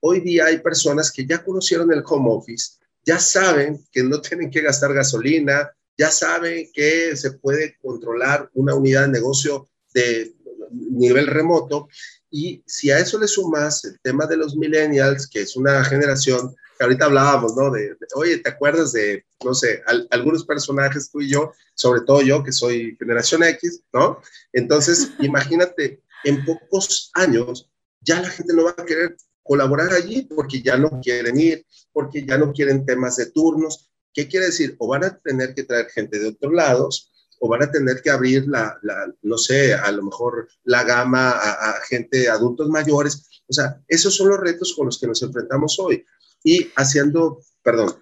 Hoy 0.01 0.19
día 0.19 0.47
hay 0.47 0.57
personas 0.57 1.09
que 1.09 1.25
ya 1.25 1.41
conocieron 1.41 1.89
el 1.93 2.03
home 2.05 2.29
office, 2.29 2.79
ya 3.05 3.17
saben 3.17 3.81
que 3.93 4.03
no 4.03 4.19
tienen 4.19 4.51
que 4.51 4.59
gastar 4.59 4.93
gasolina, 4.93 5.71
ya 5.97 6.11
saben 6.11 6.69
que 6.73 7.15
se 7.15 7.31
puede 7.31 7.77
controlar 7.81 8.49
una 8.55 8.75
unidad 8.75 9.03
de 9.03 9.13
negocio 9.13 9.69
de 9.93 10.35
nivel 10.69 11.27
remoto. 11.27 11.87
Y 12.29 12.61
si 12.67 12.91
a 12.91 12.99
eso 12.99 13.17
le 13.17 13.29
sumas 13.29 13.85
el 13.85 13.97
tema 14.01 14.25
de 14.25 14.35
los 14.35 14.57
millennials, 14.57 15.27
que 15.27 15.43
es 15.43 15.55
una 15.55 15.81
generación 15.85 16.53
ahorita 16.83 17.05
hablábamos, 17.05 17.55
¿no? 17.55 17.71
De, 17.71 17.95
oye, 18.15 18.37
¿te 18.39 18.49
acuerdas 18.49 18.91
de, 18.93 19.25
no 19.43 19.53
sé, 19.53 19.81
algunos 20.09 20.45
personajes 20.45 21.09
tú 21.11 21.21
y 21.21 21.29
yo, 21.29 21.51
sobre 21.73 22.01
todo 22.01 22.21
yo, 22.21 22.43
que 22.43 22.51
soy 22.51 22.95
generación 22.97 23.43
X, 23.43 23.83
¿no? 23.93 24.21
Entonces, 24.53 25.11
imagínate, 25.19 26.01
en 26.23 26.43
pocos 26.45 27.11
años 27.13 27.69
ya 28.01 28.21
la 28.21 28.29
gente 28.29 28.53
no 28.53 28.65
va 28.65 28.75
a 28.77 28.85
querer 28.85 29.17
colaborar 29.43 29.93
allí 29.93 30.23
porque 30.23 30.61
ya 30.61 30.77
no 30.77 30.99
quieren 31.01 31.39
ir, 31.39 31.65
porque 31.91 32.25
ya 32.25 32.37
no 32.37 32.51
quieren 32.53 32.85
temas 32.85 33.15
de 33.17 33.27
turnos. 33.27 33.89
¿Qué 34.13 34.27
quiere 34.27 34.47
decir? 34.47 34.75
O 34.79 34.87
van 34.87 35.03
a 35.03 35.17
tener 35.17 35.53
que 35.53 35.63
traer 35.63 35.87
gente 35.87 36.19
de 36.19 36.29
otros 36.29 36.53
lados, 36.53 37.11
o 37.39 37.47
van 37.47 37.63
a 37.63 37.71
tener 37.71 38.01
que 38.01 38.09
abrir 38.09 38.47
la, 38.47 38.79
no 39.21 39.37
sé, 39.37 39.73
a 39.73 39.91
lo 39.91 40.03
mejor 40.03 40.47
la 40.63 40.83
gama 40.83 41.31
a, 41.31 41.69
a 41.69 41.81
gente, 41.87 42.29
adultos 42.29 42.69
mayores. 42.69 43.43
O 43.47 43.53
sea, 43.53 43.81
esos 43.87 44.15
son 44.15 44.29
los 44.29 44.39
retos 44.39 44.73
con 44.75 44.87
los 44.87 44.99
que 44.99 45.07
nos 45.07 45.21
enfrentamos 45.21 45.77
hoy. 45.79 46.03
Y 46.43 46.71
haciendo, 46.75 47.39
perdón, 47.63 47.93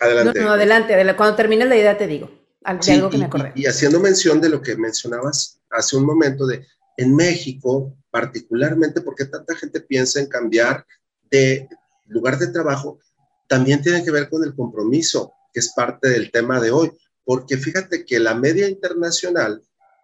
adelante. 0.00 0.40
No, 0.40 0.46
no 0.46 0.52
adelante, 0.52 1.16
cuando 1.16 1.36
termine 1.36 1.64
la 1.64 1.76
idea 1.76 1.96
te 1.96 2.06
digo. 2.06 2.30
algo 2.62 3.10
que 3.10 3.18
me 3.18 3.24
acordé. 3.24 3.52
Y, 3.54 3.62
y 3.62 3.66
haciendo 3.66 4.00
mención 4.00 4.40
de 4.40 4.48
lo 4.48 4.62
que 4.62 4.76
mencionabas 4.76 5.60
hace 5.70 5.96
un 5.96 6.04
momento 6.04 6.46
de 6.46 6.66
en 6.98 7.14
México, 7.14 7.96
particularmente 8.10 9.00
porque 9.00 9.24
tanta 9.24 9.54
gente 9.54 9.80
piensa 9.80 10.20
en 10.20 10.26
cambiar 10.26 10.84
de 11.30 11.68
lugar 12.06 12.38
de 12.38 12.48
trabajo, 12.48 12.98
también 13.46 13.80
tiene 13.80 14.04
que 14.04 14.10
ver 14.10 14.28
con 14.28 14.42
el 14.42 14.54
compromiso, 14.54 15.32
que 15.52 15.60
es 15.60 15.72
parte 15.74 16.08
del 16.08 16.30
tema 16.30 16.60
de 16.60 16.72
hoy. 16.72 16.90
Porque 17.24 17.56
fíjate 17.56 18.04
que 18.04 18.18
la 18.18 18.34
media 18.34 18.68
internacional, 18.68 19.62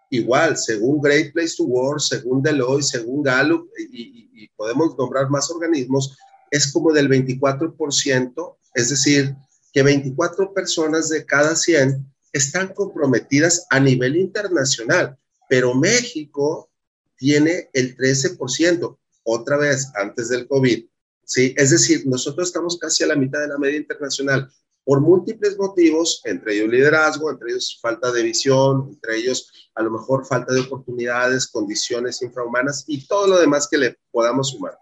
igual, 0.09 0.57
según 0.57 1.01
Great 1.01 1.33
Place 1.33 1.55
to 1.57 1.63
Work, 1.65 1.99
según 1.99 2.41
Deloitte, 2.41 2.85
según 2.85 3.23
Gallup, 3.23 3.69
y, 3.91 4.29
y 4.33 4.47
podemos 4.55 4.97
nombrar 4.97 5.29
más 5.29 5.51
organismos, 5.51 6.17
es 6.55 6.71
como 6.71 6.93
del 6.93 7.09
24%, 7.09 8.57
es 8.73 8.89
decir, 8.89 9.35
que 9.73 9.83
24 9.83 10.53
personas 10.53 11.09
de 11.09 11.25
cada 11.25 11.55
100 11.55 12.05
están 12.31 12.73
comprometidas 12.73 13.65
a 13.69 13.79
nivel 13.79 14.15
internacional, 14.15 15.17
pero 15.49 15.75
México 15.75 16.69
tiene 17.17 17.69
el 17.73 17.95
13%, 17.97 18.97
otra 19.23 19.57
vez 19.57 19.91
antes 19.95 20.29
del 20.29 20.47
COVID. 20.47 20.85
¿sí? 21.25 21.53
Es 21.57 21.71
decir, 21.71 22.07
nosotros 22.07 22.47
estamos 22.47 22.77
casi 22.77 23.03
a 23.03 23.07
la 23.07 23.15
mitad 23.15 23.39
de 23.41 23.47
la 23.49 23.57
media 23.57 23.77
internacional 23.77 24.49
por 24.85 25.01
múltiples 25.01 25.57
motivos, 25.57 26.21
entre 26.25 26.55
ellos 26.55 26.69
liderazgo, 26.69 27.31
entre 27.31 27.49
ellos 27.49 27.79
falta 27.81 28.11
de 28.11 28.21
visión, 28.21 28.91
entre 28.93 29.17
ellos 29.17 29.51
a 29.73 29.81
lo 29.81 29.91
mejor 29.91 30.25
falta 30.25 30.53
de 30.53 30.61
oportunidades, 30.61 31.47
condiciones 31.47 32.21
infrahumanas 32.21 32.85
y 32.87 33.05
todo 33.07 33.27
lo 33.27 33.39
demás 33.39 33.67
que 33.69 33.79
le 33.79 33.97
podamos 34.11 34.51
sumar. 34.51 34.77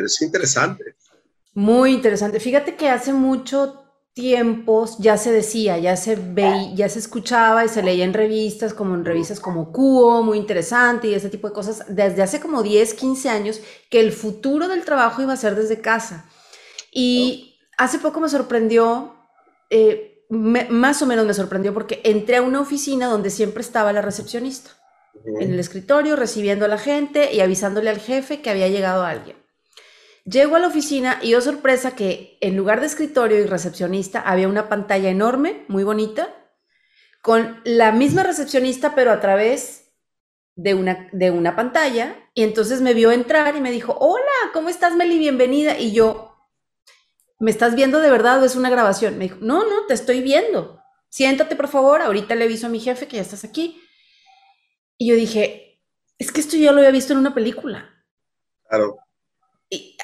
Pero 0.00 0.06
es 0.06 0.22
interesante. 0.22 0.94
Muy 1.52 1.92
interesante. 1.92 2.40
Fíjate 2.40 2.74
que 2.74 2.88
hace 2.88 3.12
mucho 3.12 3.84
tiempos 4.14 4.96
ya 4.98 5.18
se 5.18 5.30
decía, 5.30 5.76
ya 5.76 5.94
se 5.94 6.16
veía, 6.16 6.74
ya 6.74 6.88
se 6.88 7.00
escuchaba 7.00 7.66
y 7.66 7.68
se 7.68 7.82
leía 7.82 8.06
en 8.06 8.14
revistas, 8.14 8.72
como 8.72 8.94
en 8.94 9.04
revistas 9.04 9.40
como 9.40 9.70
Cuo, 9.70 10.22
muy 10.22 10.38
interesante 10.38 11.08
y 11.08 11.12
ese 11.12 11.28
tipo 11.28 11.48
de 11.48 11.52
cosas, 11.52 11.84
desde 11.86 12.22
hace 12.22 12.40
como 12.40 12.62
10, 12.62 12.94
15 12.94 13.28
años, 13.28 13.60
que 13.90 14.00
el 14.00 14.12
futuro 14.12 14.68
del 14.68 14.86
trabajo 14.86 15.20
iba 15.20 15.34
a 15.34 15.36
ser 15.36 15.54
desde 15.54 15.82
casa. 15.82 16.24
Y 16.90 17.58
hace 17.76 17.98
poco 17.98 18.20
me 18.20 18.30
sorprendió, 18.30 19.16
eh, 19.68 20.24
más 20.30 21.02
o 21.02 21.06
menos 21.06 21.26
me 21.26 21.34
sorprendió 21.34 21.74
porque 21.74 22.00
entré 22.04 22.36
a 22.36 22.42
una 22.42 22.62
oficina 22.62 23.06
donde 23.08 23.28
siempre 23.28 23.60
estaba 23.60 23.92
la 23.92 24.00
recepcionista, 24.00 24.70
en 25.26 25.52
el 25.52 25.60
escritorio, 25.60 26.16
recibiendo 26.16 26.64
a 26.64 26.68
la 26.68 26.78
gente 26.78 27.34
y 27.34 27.40
avisándole 27.40 27.90
al 27.90 27.98
jefe 27.98 28.40
que 28.40 28.48
había 28.48 28.68
llegado 28.68 29.04
alguien. 29.04 29.39
Llego 30.24 30.56
a 30.56 30.58
la 30.58 30.66
oficina 30.66 31.18
y 31.22 31.34
oh 31.34 31.40
sorpresa 31.40 31.96
que 31.96 32.36
en 32.40 32.56
lugar 32.56 32.80
de 32.80 32.86
escritorio 32.86 33.38
y 33.38 33.46
recepcionista 33.46 34.20
había 34.20 34.48
una 34.48 34.68
pantalla 34.68 35.08
enorme, 35.08 35.64
muy 35.68 35.82
bonita, 35.82 36.34
con 37.22 37.60
la 37.64 37.92
misma 37.92 38.22
recepcionista 38.22 38.94
pero 38.94 39.12
a 39.12 39.20
través 39.20 39.92
de 40.56 40.74
una, 40.74 41.08
de 41.12 41.30
una 41.30 41.56
pantalla. 41.56 42.16
Y 42.34 42.42
entonces 42.42 42.82
me 42.82 42.92
vio 42.92 43.12
entrar 43.12 43.56
y 43.56 43.60
me 43.60 43.70
dijo, 43.70 43.96
hola, 43.98 44.50
¿cómo 44.52 44.68
estás 44.68 44.94
Meli? 44.94 45.18
Bienvenida. 45.18 45.78
Y 45.78 45.92
yo, 45.92 46.36
¿me 47.38 47.50
estás 47.50 47.74
viendo 47.74 48.00
de 48.00 48.10
verdad 48.10 48.42
o 48.42 48.44
es 48.44 48.56
una 48.56 48.68
grabación? 48.68 49.16
Me 49.16 49.24
dijo, 49.24 49.38
no, 49.40 49.64
no, 49.68 49.86
te 49.86 49.94
estoy 49.94 50.20
viendo. 50.20 50.82
Siéntate 51.08 51.56
por 51.56 51.68
favor, 51.68 52.02
ahorita 52.02 52.34
le 52.34 52.44
aviso 52.44 52.66
a 52.66 52.70
mi 52.70 52.78
jefe 52.78 53.08
que 53.08 53.16
ya 53.16 53.22
estás 53.22 53.44
aquí. 53.44 53.82
Y 54.98 55.08
yo 55.08 55.16
dije, 55.16 55.82
es 56.18 56.30
que 56.30 56.40
esto 56.40 56.58
ya 56.58 56.72
lo 56.72 56.78
había 56.78 56.90
visto 56.90 57.14
en 57.14 57.18
una 57.20 57.34
película. 57.34 57.90
Claro 58.68 58.98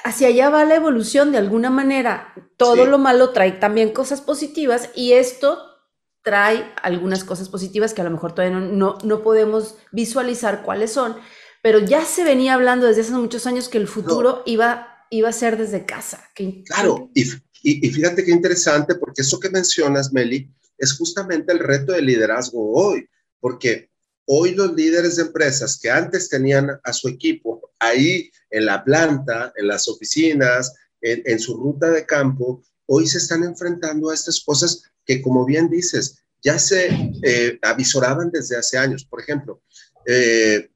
hacia 0.04 0.28
allá 0.28 0.50
va 0.50 0.64
la 0.64 0.76
evolución 0.76 1.32
de 1.32 1.38
alguna 1.38 1.70
manera. 1.70 2.32
Todo 2.56 2.86
lo 2.86 2.98
malo 2.98 3.30
trae 3.30 3.52
también 3.52 3.92
cosas 3.92 4.20
positivas 4.20 4.90
y 4.94 5.12
esto 5.12 5.58
trae 6.22 6.72
algunas 6.82 7.24
cosas 7.24 7.48
positivas 7.48 7.94
que 7.94 8.00
a 8.00 8.04
lo 8.04 8.10
mejor 8.10 8.34
todavía 8.34 8.58
no, 8.58 8.98
no, 9.02 9.22
podemos 9.22 9.76
visualizar 9.92 10.64
cuáles 10.64 10.92
son, 10.92 11.16
pero 11.62 11.78
ya 11.78 12.04
se 12.04 12.24
venía 12.24 12.54
hablando 12.54 12.86
desde 12.86 13.02
hace 13.02 13.12
muchos 13.12 13.46
años 13.46 13.68
que 13.68 13.78
el 13.78 13.86
futuro 13.86 14.42
iba, 14.44 15.06
iba 15.10 15.28
a 15.28 15.32
ser 15.32 15.56
desde 15.56 15.86
casa. 15.86 16.28
claro, 16.66 17.10
y, 17.14 17.22
y, 17.62 17.86
y 17.86 17.90
fíjate 17.90 18.24
qué 18.24 18.32
interesante, 18.32 18.96
porque 18.96 19.22
eso 19.22 19.38
que 19.38 19.50
mencionas, 19.50 20.12
Meli, 20.12 20.50
es 20.78 20.96
justamente 20.96 21.52
el 21.52 21.60
reto 21.60 21.92
de 21.92 22.02
liderazgo 22.02 22.72
hoy, 22.72 23.08
porque 23.38 23.90
hoy 24.26 24.54
los 24.54 24.74
líderes 24.74 25.16
de 25.16 25.22
empresas 25.22 25.78
que 25.80 25.90
antes 25.90 26.28
tenían 26.28 26.70
a 26.82 26.92
su 26.92 27.08
equipo 27.08 27.72
ahí 27.78 28.30
en 28.50 28.66
la 28.66 28.84
planta, 28.84 29.52
en 29.56 29.68
las 29.68 29.88
oficinas, 29.88 30.74
en, 31.00 31.38
su 31.38 31.56
ruta 31.56 31.90
de 31.90 32.04
campo, 32.04 32.62
hoy 32.86 33.06
se 33.06 33.18
están 33.18 33.44
enfrentando 33.44 34.10
a 34.10 34.14
estas 34.14 34.40
cosas 34.40 34.82
que, 35.04 35.22
como 35.22 35.44
bien 35.44 35.68
dices, 35.68 36.18
ya 36.42 36.58
se 36.58 37.12
eh, 37.22 37.58
avisoraban 37.62 38.30
desde 38.30 38.56
hace 38.56 38.78
años. 38.78 39.04
Por 39.04 39.20
ejemplo, 39.20 39.62
eh, 40.06 40.70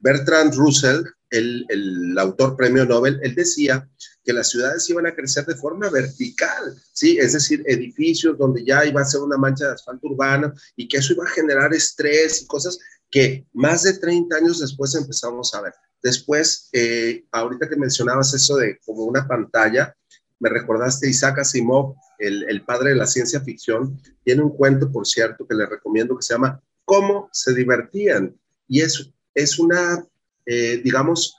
Bertrand 0.00 0.54
Russell, 0.54 1.02
el, 1.30 2.16
autor 2.18 2.56
premio 2.56 2.84
Nobel, 2.84 3.18
él 3.22 3.34
decía 3.34 3.88
que 4.24 4.32
las 4.32 4.50
ciudades 4.50 4.88
iban 4.90 5.06
a 5.06 5.14
crecer 5.14 5.46
de 5.46 5.56
forma 5.56 5.88
vertical, 5.90 6.76
¿sí? 6.92 7.18
Es 7.18 7.32
decir, 7.32 7.62
edificios 7.66 8.36
donde 8.38 8.64
ya 8.64 8.84
iba 8.84 9.00
a 9.00 9.04
ser 9.04 9.20
una 9.20 9.36
mancha 9.36 9.66
de 9.66 9.72
asfalto 9.72 10.08
urbano 10.08 10.52
y 10.76 10.86
que 10.86 10.98
eso 10.98 11.14
iba 11.14 11.24
a 11.24 11.30
generar 11.30 11.72
estrés 11.74 12.42
y 12.42 12.46
cosas 12.46 12.78
que 13.10 13.46
más 13.52 13.82
de 13.82 13.94
30 13.94 14.36
años 14.36 14.60
después 14.60 14.94
empezamos 14.94 15.54
a 15.54 15.62
ver. 15.62 15.72
Después, 16.02 16.68
eh, 16.72 17.24
ahorita 17.30 17.68
que 17.68 17.76
mencionabas 17.76 18.34
eso 18.34 18.56
de 18.56 18.78
como 18.84 19.04
una 19.04 19.26
pantalla, 19.26 19.94
me 20.40 20.48
recordaste 20.48 21.08
Isaac 21.08 21.38
Asimov, 21.38 21.94
el, 22.18 22.44
el, 22.48 22.64
padre 22.64 22.90
de 22.90 22.96
la 22.96 23.06
ciencia 23.06 23.40
ficción, 23.40 24.00
tiene 24.24 24.42
un 24.42 24.50
cuento, 24.50 24.90
por 24.90 25.06
cierto, 25.06 25.46
que 25.46 25.54
le 25.54 25.66
recomiendo 25.66 26.16
que 26.16 26.22
se 26.22 26.34
llama 26.34 26.60
Cómo 26.84 27.28
se 27.32 27.54
divertían. 27.54 28.34
Y 28.66 28.80
es, 28.80 29.12
es 29.34 29.58
una, 29.60 30.04
eh, 30.44 30.80
digamos, 30.82 31.36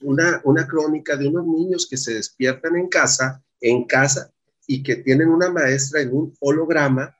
una, 0.00 0.40
una 0.44 0.66
crónica 0.66 1.16
de 1.16 1.28
unos 1.28 1.46
niños 1.46 1.86
que 1.88 1.98
se 1.98 2.14
despiertan 2.14 2.76
en 2.76 2.88
casa, 2.88 3.42
en 3.60 3.84
casa, 3.84 4.32
y 4.66 4.82
que 4.82 4.96
tienen 4.96 5.28
una 5.28 5.50
maestra 5.50 6.00
en 6.00 6.14
un 6.14 6.34
holograma 6.40 7.14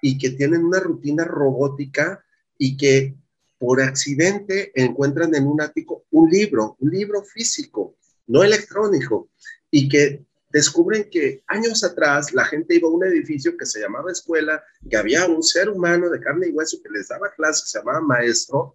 y 0.00 0.18
que 0.18 0.30
tienen 0.30 0.64
una 0.64 0.80
rutina 0.80 1.24
robótica 1.24 2.24
y 2.56 2.76
que 2.76 3.14
por 3.58 3.80
accidente 3.82 4.72
encuentran 4.74 5.34
en 5.34 5.46
un 5.46 5.60
ático 5.60 5.97
un 6.18 6.30
libro, 6.30 6.76
un 6.80 6.90
libro 6.90 7.22
físico, 7.22 7.96
no 8.26 8.42
electrónico, 8.42 9.30
y 9.70 9.88
que 9.88 10.24
descubren 10.50 11.08
que 11.10 11.42
años 11.46 11.84
atrás 11.84 12.32
la 12.32 12.44
gente 12.44 12.76
iba 12.76 12.88
a 12.88 12.92
un 12.92 13.04
edificio 13.04 13.56
que 13.56 13.66
se 13.66 13.80
llamaba 13.80 14.10
escuela, 14.10 14.62
que 14.88 14.96
había 14.96 15.26
un 15.26 15.42
ser 15.42 15.68
humano 15.68 16.08
de 16.08 16.20
carne 16.20 16.48
y 16.48 16.52
hueso 16.52 16.78
que 16.82 16.90
les 16.90 17.08
daba 17.08 17.30
clases, 17.36 17.70
se 17.70 17.78
llamaba 17.78 18.00
maestro, 18.00 18.74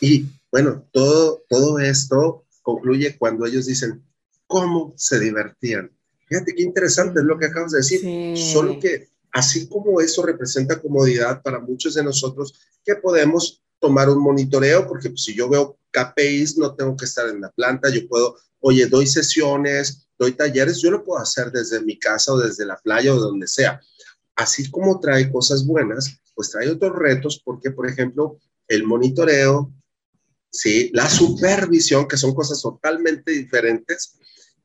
y 0.00 0.26
bueno, 0.50 0.86
todo, 0.92 1.42
todo 1.48 1.78
esto 1.78 2.44
concluye 2.62 3.16
cuando 3.18 3.46
ellos 3.46 3.66
dicen, 3.66 4.02
¿cómo 4.46 4.92
se 4.96 5.20
divertían? 5.20 5.90
Fíjate 6.26 6.54
qué 6.54 6.62
interesante 6.62 7.20
es 7.20 7.26
lo 7.26 7.38
que 7.38 7.46
acabas 7.46 7.72
de 7.72 7.78
decir, 7.78 8.36
solo 8.36 8.78
que 8.80 9.08
así 9.32 9.68
como 9.68 10.00
eso 10.00 10.24
representa 10.24 10.80
comodidad 10.80 11.42
para 11.42 11.60
muchos 11.60 11.94
de 11.94 12.04
nosotros, 12.04 12.54
que 12.84 12.94
podemos 12.96 13.62
tomar 13.84 14.08
un 14.08 14.22
monitoreo, 14.22 14.86
porque 14.88 15.10
pues, 15.10 15.24
si 15.24 15.34
yo 15.34 15.46
veo 15.46 15.76
KPIs, 15.90 16.56
no 16.56 16.74
tengo 16.74 16.96
que 16.96 17.04
estar 17.04 17.28
en 17.28 17.42
la 17.42 17.50
planta, 17.50 17.90
yo 17.90 18.08
puedo, 18.08 18.34
oye, 18.60 18.86
doy 18.86 19.06
sesiones, 19.06 20.08
doy 20.18 20.32
talleres, 20.32 20.80
yo 20.80 20.90
lo 20.90 21.04
puedo 21.04 21.20
hacer 21.20 21.52
desde 21.52 21.82
mi 21.82 21.98
casa 21.98 22.32
o 22.32 22.38
desde 22.38 22.64
la 22.64 22.78
playa 22.78 23.12
o 23.12 23.20
donde 23.20 23.46
sea. 23.46 23.78
Así 24.36 24.70
como 24.70 25.00
trae 25.00 25.30
cosas 25.30 25.66
buenas, 25.66 26.18
pues 26.34 26.50
trae 26.50 26.70
otros 26.70 26.96
retos, 26.96 27.42
porque, 27.44 27.72
por 27.72 27.86
ejemplo, 27.86 28.38
el 28.68 28.84
monitoreo, 28.84 29.70
¿sí? 30.50 30.90
la 30.94 31.10
supervisión, 31.10 32.08
que 32.08 32.16
son 32.16 32.34
cosas 32.34 32.62
totalmente 32.62 33.32
diferentes, 33.32 34.16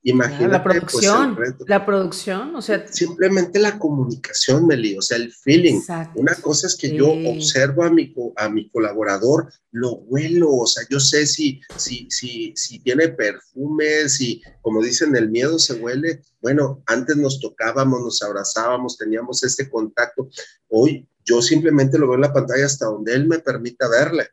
Imagínate. 0.03 0.47
la 0.47 0.63
pues, 0.63 0.77
producción, 0.77 1.37
la 1.67 1.85
producción, 1.85 2.55
o 2.55 2.61
sea. 2.61 2.87
Simplemente 2.87 3.59
la 3.59 3.77
comunicación, 3.77 4.65
Meli, 4.65 4.97
o 4.97 5.01
sea, 5.01 5.17
el 5.17 5.33
feeling. 5.33 5.81
Una 6.15 6.35
cosa 6.35 6.67
es 6.67 6.75
que 6.75 6.95
yo 6.95 7.09
observo 7.09 7.83
a 7.83 7.89
mi, 7.89 8.13
a 8.37 8.49
mi 8.49 8.69
colaborador, 8.69 9.51
lo 9.71 9.95
huelo, 9.95 10.51
o 10.51 10.67
sea, 10.67 10.83
yo 10.89 10.99
sé 11.01 11.27
si, 11.27 11.59
si, 11.75 12.07
si, 12.09 12.53
si 12.55 12.79
tiene 12.79 13.09
perfumes, 13.09 14.21
y 14.21 14.41
como 14.61 14.81
dicen, 14.81 15.15
el 15.17 15.29
miedo 15.29 15.59
se 15.59 15.73
huele. 15.73 16.21
Bueno, 16.41 16.81
antes 16.85 17.17
nos 17.17 17.41
tocábamos, 17.41 18.01
nos 18.01 18.23
abrazábamos, 18.23 18.97
teníamos 18.97 19.43
este 19.43 19.69
contacto. 19.69 20.29
Hoy 20.69 21.09
yo 21.25 21.41
simplemente 21.41 21.99
lo 21.99 22.07
veo 22.07 22.15
en 22.15 22.21
la 22.21 22.33
pantalla 22.33 22.65
hasta 22.65 22.85
donde 22.85 23.13
él 23.13 23.27
me 23.27 23.39
permita 23.39 23.89
verle. 23.89 24.29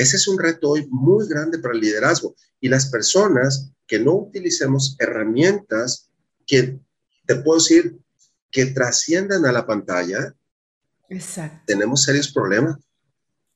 Ese 0.00 0.16
es 0.16 0.26
un 0.28 0.38
reto 0.38 0.70
hoy 0.70 0.86
muy 0.90 1.28
grande 1.28 1.58
para 1.58 1.74
el 1.74 1.80
liderazgo. 1.80 2.34
Y 2.58 2.70
las 2.70 2.90
personas 2.90 3.70
que 3.86 3.98
no 3.98 4.14
utilicemos 4.14 4.96
herramientas 4.98 6.08
que, 6.46 6.78
te 7.26 7.36
puedo 7.36 7.58
decir, 7.58 7.98
que 8.50 8.64
trasciendan 8.66 9.44
a 9.44 9.52
la 9.52 9.66
pantalla, 9.66 10.34
Exacto. 11.10 11.64
tenemos 11.66 12.02
serios 12.02 12.32
problemas. 12.32 12.76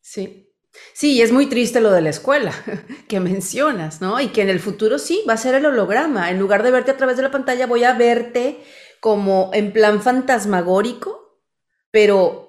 Sí. 0.02 0.50
Sí, 0.92 1.22
es 1.22 1.32
muy 1.32 1.46
triste 1.46 1.80
lo 1.80 1.90
de 1.90 2.02
la 2.02 2.10
escuela 2.10 2.52
que 3.08 3.20
mencionas, 3.20 4.02
¿no? 4.02 4.20
Y 4.20 4.28
que 4.28 4.42
en 4.42 4.50
el 4.50 4.60
futuro 4.60 4.98
sí 4.98 5.22
va 5.26 5.34
a 5.34 5.38
ser 5.38 5.54
el 5.54 5.64
holograma. 5.64 6.30
En 6.30 6.38
lugar 6.38 6.62
de 6.62 6.72
verte 6.72 6.90
a 6.90 6.96
través 6.98 7.16
de 7.16 7.22
la 7.22 7.30
pantalla, 7.30 7.66
voy 7.66 7.84
a 7.84 7.96
verte 7.96 8.62
como 9.00 9.50
en 9.54 9.72
plan 9.72 10.02
fantasmagórico, 10.02 11.40
pero 11.90 12.43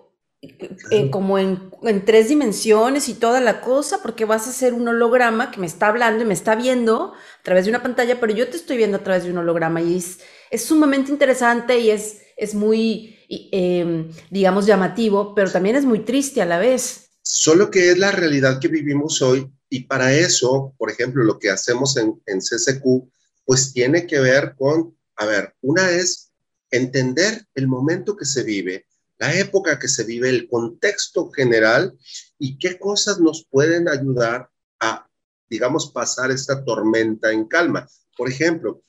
eh, 0.91 1.09
como 1.09 1.37
en, 1.39 1.71
tres 2.05 2.29
dimensiones 2.29 3.09
y 3.09 3.13
toda 3.13 3.41
la 3.41 3.61
cosa, 3.61 4.01
porque 4.01 4.25
vas 4.25 4.47
a 4.47 4.53
ser 4.53 4.73
un 4.73 4.87
holograma 4.87 5.51
que 5.51 5.59
me 5.59 5.67
está 5.67 5.87
hablando 5.87 6.23
y 6.23 6.27
me 6.27 6.33
está 6.33 6.55
viendo 6.55 7.13
a 7.13 7.43
través 7.43 7.65
de 7.65 7.71
una 7.71 7.83
pantalla, 7.83 8.19
pero 8.19 8.33
yo 8.33 8.47
te 8.47 8.57
estoy 8.57 8.77
viendo 8.77 8.97
a 8.97 9.03
través 9.03 9.23
de 9.23 9.31
un 9.31 9.37
holograma 9.37 9.81
y 9.81 9.97
es, 9.97 10.19
es 10.51 10.63
sumamente 10.63 11.11
interesante 11.11 11.79
y 11.79 11.91
es, 11.91 12.19
es 12.37 12.53
muy, 12.53 13.17
em, 13.29 14.11
digamos, 14.29 14.65
llamativo, 14.65 15.35
pero 15.35 15.51
también 15.51 15.75
es 15.75 15.85
muy 15.85 15.99
triste 15.99 16.41
a 16.41 16.45
la 16.45 16.59
vez. 16.59 17.09
Solo 17.21 17.71
que 17.71 17.91
es 17.91 17.97
la 17.97 18.11
realidad 18.11 18.59
que 18.59 18.67
vivimos 18.67 19.21
hoy 19.21 19.47
y 19.69 19.83
para 19.83 20.13
eso, 20.13 20.73
por 20.77 20.91
ejemplo, 20.91 21.23
lo 21.23 21.39
que 21.39 21.49
hacemos 21.49 21.97
en, 21.97 22.21
en 22.25 22.39
CCQ, 22.39 23.09
pues 23.45 23.73
tiene 23.73 24.07
que 24.07 24.19
ver 24.19 24.55
con, 24.57 24.97
a 25.15 25.25
ver, 25.25 25.55
una 25.61 25.89
es 25.91 26.31
entender 26.71 27.45
el 27.55 27.67
momento 27.67 28.15
que 28.15 28.25
se 28.25 28.43
vive, 28.43 28.85
la 29.17 29.33
época 29.37 29.79
que 29.79 29.87
se 29.87 30.03
vive, 30.03 30.29
el 30.29 30.47
contexto 30.49 31.29
general 31.31 31.97
y 32.37 32.57
qué 32.57 32.77
cosas 32.77 33.19
nos 33.19 33.45
pueden 33.49 33.87
ayudar 33.87 34.49
a, 34.79 35.07
digamos, 35.49 35.91
pasar 35.91 36.31
esta 36.31 36.63
tormenta 36.63 37.31
en 37.31 37.45
calma. 37.45 37.87
Por 38.17 38.29
ejemplo, 38.29 38.83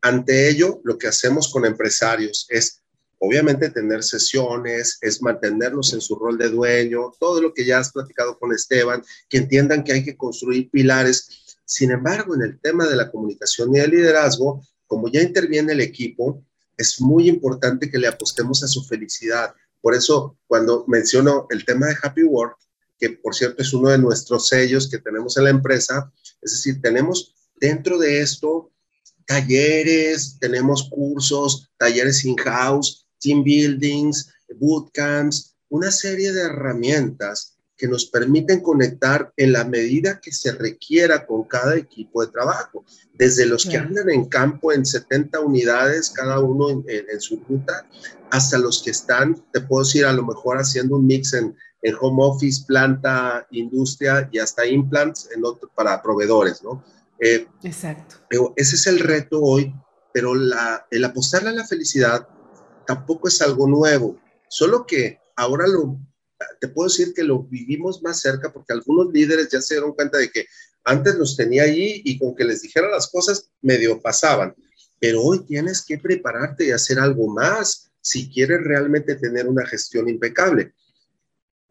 ante 0.00 0.48
ello, 0.48 0.80
lo 0.84 0.98
que 0.98 1.08
hacemos 1.08 1.50
con 1.52 1.64
empresarios 1.64 2.46
es, 2.48 2.82
obviamente, 3.18 3.70
tener 3.70 4.04
sesiones, 4.04 4.98
es 5.00 5.20
mantenerlos 5.20 5.92
en 5.92 6.00
su 6.00 6.14
rol 6.14 6.38
de 6.38 6.48
dueño, 6.48 7.12
todo 7.18 7.40
lo 7.40 7.52
que 7.52 7.64
ya 7.64 7.78
has 7.78 7.90
platicado 7.90 8.38
con 8.38 8.52
Esteban, 8.52 9.02
que 9.28 9.38
entiendan 9.38 9.82
que 9.82 9.92
hay 9.92 10.04
que 10.04 10.16
construir 10.16 10.70
pilares. 10.70 11.56
Sin 11.64 11.90
embargo, 11.90 12.36
en 12.36 12.42
el 12.42 12.60
tema 12.60 12.86
de 12.86 12.94
la 12.94 13.10
comunicación 13.10 13.74
y 13.74 13.80
el 13.80 13.90
liderazgo, 13.90 14.62
como 14.86 15.08
ya 15.08 15.20
interviene 15.20 15.72
el 15.72 15.80
equipo, 15.80 16.44
es 16.76 17.00
muy 17.00 17.28
importante 17.28 17.90
que 17.90 17.98
le 17.98 18.08
apostemos 18.08 18.62
a 18.62 18.68
su 18.68 18.84
felicidad. 18.84 19.54
Por 19.80 19.94
eso, 19.94 20.36
cuando 20.46 20.84
menciono 20.86 21.46
el 21.50 21.64
tema 21.64 21.86
de 21.86 21.96
Happy 22.02 22.22
Work, 22.22 22.56
que 22.98 23.10
por 23.10 23.34
cierto 23.34 23.62
es 23.62 23.72
uno 23.72 23.90
de 23.90 23.98
nuestros 23.98 24.48
sellos 24.48 24.88
que 24.88 24.98
tenemos 24.98 25.36
en 25.36 25.44
la 25.44 25.50
empresa, 25.50 26.10
es 26.40 26.52
decir, 26.52 26.80
tenemos 26.80 27.34
dentro 27.56 27.98
de 27.98 28.20
esto 28.20 28.70
talleres, 29.26 30.38
tenemos 30.38 30.88
cursos, 30.88 31.70
talleres 31.78 32.24
in-house, 32.24 33.06
team 33.18 33.42
buildings, 33.42 34.32
bootcamps, 34.58 35.56
una 35.68 35.90
serie 35.90 36.32
de 36.32 36.42
herramientas 36.42 37.55
que 37.76 37.86
nos 37.86 38.06
permiten 38.06 38.60
conectar 38.60 39.32
en 39.36 39.52
la 39.52 39.64
medida 39.64 40.20
que 40.20 40.32
se 40.32 40.52
requiera 40.52 41.26
con 41.26 41.44
cada 41.44 41.76
equipo 41.76 42.24
de 42.24 42.32
trabajo, 42.32 42.84
desde 43.14 43.46
los 43.46 43.66
que 43.66 43.76
andan 43.76 44.08
en 44.10 44.26
campo 44.26 44.72
en 44.72 44.86
70 44.86 45.40
unidades, 45.40 46.10
cada 46.10 46.40
uno 46.40 46.70
en, 46.70 47.20
su 47.20 47.42
ruta, 47.48 47.86
hasta 48.30 48.58
los 48.58 48.82
que 48.82 48.90
están, 48.90 49.44
te 49.52 49.60
puedo 49.60 49.84
decir, 49.84 50.06
a 50.06 50.12
lo 50.12 50.24
mejor 50.24 50.58
haciendo 50.58 50.96
un 50.96 51.06
mix 51.06 51.34
en, 51.34 51.54
home 52.00 52.24
office, 52.24 52.64
planta, 52.66 53.46
industria 53.52 54.28
y 54.32 54.40
hasta 54.40 54.66
implants 54.66 55.28
en 55.32 55.44
otro, 55.44 55.70
para 55.72 56.02
proveedores, 56.02 56.60
¿no? 56.64 56.82
Eh, 57.20 57.46
Exacto. 57.62 58.16
ese 58.56 58.74
es 58.74 58.86
el 58.88 58.98
reto 58.98 59.40
hoy, 59.40 59.72
pero 60.12 60.34
la, 60.34 60.84
el 60.90 61.04
apostarle 61.04 61.50
a 61.50 61.52
la 61.52 61.64
felicidad 61.64 62.26
tampoco 62.88 63.28
es 63.28 63.40
algo 63.40 63.68
nuevo, 63.68 64.18
solo 64.48 64.84
que 64.84 65.20
ahora 65.36 65.68
lo 65.68 66.00
te 66.60 66.68
puedo 66.68 66.88
decir 66.88 67.12
que 67.14 67.24
lo 67.24 67.42
vivimos 67.42 68.02
más 68.02 68.20
cerca 68.20 68.52
porque 68.52 68.72
algunos 68.72 69.12
líderes 69.12 69.48
ya 69.50 69.60
se 69.60 69.74
dieron 69.74 69.94
cuenta 69.94 70.18
de 70.18 70.30
que 70.30 70.46
antes 70.84 71.14
los 71.16 71.36
tenía 71.36 71.64
allí 71.64 72.02
y 72.04 72.18
con 72.18 72.34
que 72.34 72.44
les 72.44 72.62
dijera 72.62 72.88
las 72.88 73.08
cosas 73.08 73.50
medio 73.60 74.00
pasaban, 74.00 74.54
pero 75.00 75.22
hoy 75.22 75.44
tienes 75.44 75.84
que 75.84 75.98
prepararte 75.98 76.66
y 76.66 76.70
hacer 76.70 76.98
algo 76.98 77.28
más 77.28 77.90
si 78.00 78.30
quieres 78.30 78.60
realmente 78.62 79.16
tener 79.16 79.48
una 79.48 79.66
gestión 79.66 80.08
impecable. 80.08 80.72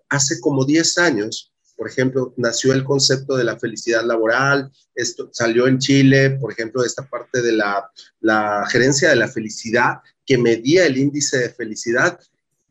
Hace 0.09 0.39
como 0.41 0.65
10 0.65 0.97
años, 0.97 1.53
por 1.77 1.87
ejemplo, 1.87 2.33
nació 2.37 2.73
el 2.73 2.83
concepto 2.83 3.37
de 3.37 3.45
la 3.45 3.57
felicidad 3.57 4.03
laboral, 4.03 4.71
esto 4.93 5.29
salió 5.31 5.67
en 5.67 5.79
Chile, 5.79 6.31
por 6.31 6.51
ejemplo, 6.51 6.83
esta 6.83 7.07
parte 7.09 7.41
de 7.41 7.53
la, 7.53 7.89
la 8.19 8.65
gerencia 8.69 9.09
de 9.09 9.15
la 9.15 9.27
felicidad 9.27 9.99
que 10.25 10.37
medía 10.37 10.85
el 10.85 10.97
índice 10.97 11.37
de 11.37 11.49
felicidad 11.49 12.19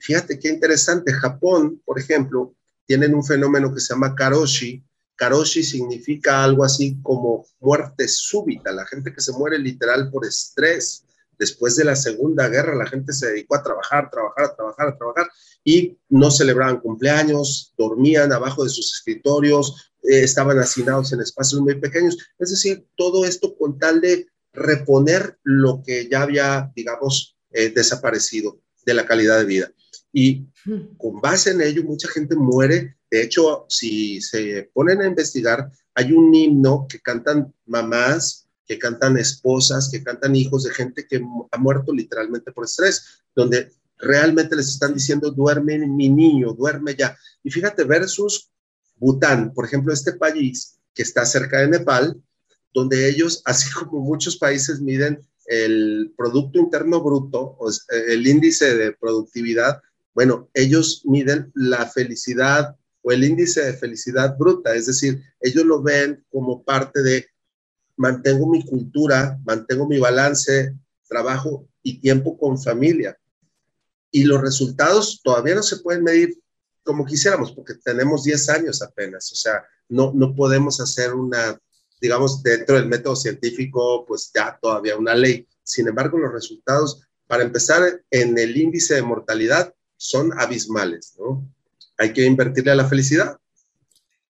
Fíjate 0.04 0.38
qué 0.38 0.50
interesante. 0.50 1.14
Japón, 1.14 1.80
por 1.82 1.98
ejemplo, 1.98 2.54
tienen 2.84 3.14
un 3.14 3.24
fenómeno 3.24 3.72
que 3.72 3.80
se 3.80 3.94
llama 3.94 4.14
karoshi. 4.14 4.84
Karoshi 5.16 5.62
significa 5.62 6.44
algo 6.44 6.62
así 6.62 6.98
como 7.02 7.46
muerte 7.58 8.06
súbita, 8.06 8.70
la 8.70 8.84
gente 8.84 9.14
que 9.14 9.22
se 9.22 9.32
muere 9.32 9.58
literal 9.58 10.10
por 10.10 10.26
estrés. 10.26 11.06
Después 11.38 11.76
de 11.76 11.84
la 11.84 11.96
Segunda 11.96 12.48
Guerra, 12.48 12.74
la 12.74 12.86
gente 12.86 13.14
se 13.14 13.28
dedicó 13.28 13.56
a 13.56 13.62
trabajar, 13.62 14.10
trabajar, 14.10 14.54
trabajar, 14.54 14.98
trabajar 14.98 15.30
y 15.64 15.96
no 16.10 16.30
celebraban 16.30 16.80
cumpleaños, 16.80 17.72
dormían 17.78 18.30
abajo 18.30 18.62
de 18.62 18.68
sus 18.68 18.92
escritorios, 18.92 19.90
eh, 20.02 20.20
estaban 20.22 20.58
hacinados 20.58 21.14
en 21.14 21.22
espacios 21.22 21.62
muy 21.62 21.76
pequeños. 21.80 22.18
Es 22.38 22.50
decir, 22.50 22.86
todo 22.94 23.24
esto 23.24 23.56
con 23.56 23.78
tal 23.78 24.02
de 24.02 24.28
reponer 24.52 25.38
lo 25.44 25.82
que 25.82 26.10
ya 26.10 26.20
había, 26.20 26.70
digamos, 26.76 27.38
eh, 27.52 27.70
desaparecido 27.70 28.60
de 28.84 28.92
la 28.92 29.06
calidad 29.06 29.38
de 29.38 29.46
vida. 29.46 29.72
Y 30.16 30.46
con 30.96 31.20
base 31.20 31.50
en 31.50 31.60
ello, 31.60 31.82
mucha 31.82 32.08
gente 32.08 32.36
muere. 32.36 32.96
De 33.10 33.20
hecho, 33.20 33.66
si 33.68 34.20
se 34.20 34.70
ponen 34.72 35.02
a 35.02 35.08
investigar, 35.08 35.68
hay 35.92 36.12
un 36.12 36.32
himno 36.32 36.86
que 36.88 37.00
cantan 37.00 37.52
mamás, 37.66 38.46
que 38.64 38.78
cantan 38.78 39.18
esposas, 39.18 39.90
que 39.90 40.04
cantan 40.04 40.36
hijos 40.36 40.62
de 40.62 40.72
gente 40.72 41.04
que 41.04 41.20
ha 41.50 41.58
muerto 41.58 41.92
literalmente 41.92 42.52
por 42.52 42.64
estrés, 42.64 43.24
donde 43.34 43.72
realmente 43.98 44.54
les 44.54 44.68
están 44.68 44.94
diciendo, 44.94 45.32
duerme 45.32 45.78
mi 45.78 46.08
niño, 46.08 46.52
duerme 46.52 46.94
ya. 46.94 47.18
Y 47.42 47.50
fíjate, 47.50 47.82
versus 47.82 48.52
Bután, 48.96 49.52
por 49.52 49.64
ejemplo, 49.64 49.92
este 49.92 50.12
país 50.12 50.78
que 50.94 51.02
está 51.02 51.26
cerca 51.26 51.58
de 51.58 51.68
Nepal, 51.68 52.22
donde 52.72 53.08
ellos, 53.08 53.42
así 53.46 53.68
como 53.72 53.98
muchos 53.98 54.36
países 54.36 54.80
miden 54.80 55.18
el 55.46 56.14
Producto 56.16 56.60
Interno 56.60 57.02
Bruto, 57.02 57.56
o 57.58 57.68
el 58.08 58.26
índice 58.28 58.76
de 58.76 58.92
productividad, 58.92 59.82
bueno, 60.14 60.48
ellos 60.54 61.02
miden 61.04 61.50
la 61.54 61.86
felicidad 61.86 62.76
o 63.02 63.12
el 63.12 63.24
índice 63.24 63.62
de 63.64 63.74
felicidad 63.74 64.36
bruta, 64.38 64.74
es 64.74 64.86
decir, 64.86 65.22
ellos 65.40 65.64
lo 65.64 65.82
ven 65.82 66.24
como 66.30 66.64
parte 66.64 67.02
de 67.02 67.26
mantengo 67.96 68.48
mi 68.48 68.64
cultura, 68.64 69.38
mantengo 69.44 69.86
mi 69.86 69.98
balance, 69.98 70.74
trabajo 71.06 71.68
y 71.82 72.00
tiempo 72.00 72.38
con 72.38 72.60
familia. 72.60 73.18
Y 74.10 74.24
los 74.24 74.40
resultados 74.40 75.20
todavía 75.22 75.56
no 75.56 75.62
se 75.62 75.78
pueden 75.78 76.04
medir 76.04 76.38
como 76.82 77.04
quisiéramos, 77.04 77.52
porque 77.52 77.74
tenemos 77.74 78.24
10 78.24 78.48
años 78.50 78.82
apenas, 78.82 79.32
o 79.32 79.36
sea, 79.36 79.64
no, 79.88 80.12
no 80.14 80.34
podemos 80.34 80.80
hacer 80.80 81.14
una, 81.14 81.58
digamos, 82.00 82.42
dentro 82.42 82.76
del 82.76 82.86
método 82.86 83.16
científico, 83.16 84.04
pues 84.06 84.30
ya 84.34 84.58
todavía 84.60 84.96
una 84.96 85.14
ley. 85.14 85.48
Sin 85.62 85.88
embargo, 85.88 86.18
los 86.18 86.32
resultados, 86.32 87.02
para 87.26 87.42
empezar, 87.42 88.02
en 88.10 88.38
el 88.38 88.56
índice 88.56 88.94
de 88.94 89.02
mortalidad, 89.02 89.74
son 89.96 90.30
abismales, 90.38 91.14
¿no? 91.18 91.46
Hay 91.98 92.12
que 92.12 92.24
invertirle 92.24 92.72
a 92.72 92.76
la 92.76 92.88
felicidad. 92.88 93.38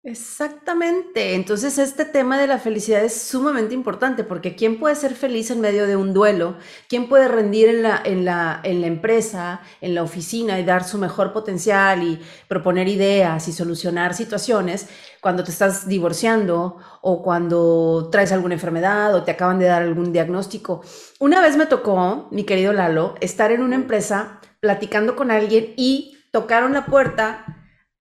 Exactamente. 0.05 1.33
Entonces, 1.33 1.77
este 1.77 2.03
tema 2.03 2.37
de 2.37 2.45
la 2.45 2.59
felicidad 2.59 3.05
es 3.05 3.21
sumamente 3.21 3.73
importante 3.73 4.25
porque 4.25 4.53
¿quién 4.53 4.77
puede 4.77 4.95
ser 4.95 5.15
feliz 5.15 5.49
en 5.49 5.61
medio 5.61 5.87
de 5.87 5.95
un 5.95 6.13
duelo? 6.13 6.57
¿Quién 6.89 7.07
puede 7.07 7.29
rendir 7.29 7.69
en 7.69 7.83
la, 7.83 8.01
en 8.03 8.25
la, 8.25 8.59
en 8.63 8.81
la 8.81 8.87
empresa, 8.87 9.61
en 9.79 9.95
la 9.95 10.03
oficina 10.03 10.59
y 10.59 10.65
dar 10.65 10.83
su 10.83 10.97
mejor 10.97 11.31
potencial 11.31 12.03
y 12.03 12.19
proponer 12.49 12.89
ideas 12.89 13.47
y 13.47 13.53
solucionar 13.53 14.13
situaciones 14.13 14.87
cuando 15.21 15.45
te 15.45 15.51
estás 15.51 15.87
divorciando 15.87 16.79
o 16.99 17.23
cuando 17.23 18.09
traes 18.11 18.33
alguna 18.33 18.55
enfermedad 18.55 19.15
o 19.15 19.23
te 19.23 19.31
acaban 19.31 19.57
de 19.57 19.67
dar 19.67 19.83
algún 19.83 20.11
diagnóstico? 20.11 20.81
Una 21.21 21.39
vez 21.39 21.55
me 21.55 21.65
tocó, 21.65 22.27
mi 22.29 22.43
querido 22.43 22.73
Lalo, 22.73 23.15
estar 23.21 23.53
en 23.53 23.63
una 23.63 23.75
empresa 23.75 24.41
platicando 24.63 25.15
con 25.15 25.29
alguien 25.29 25.75
y 25.75 26.17
tocaron 26.31 26.73
la 26.73 26.87
puerta 26.87 27.45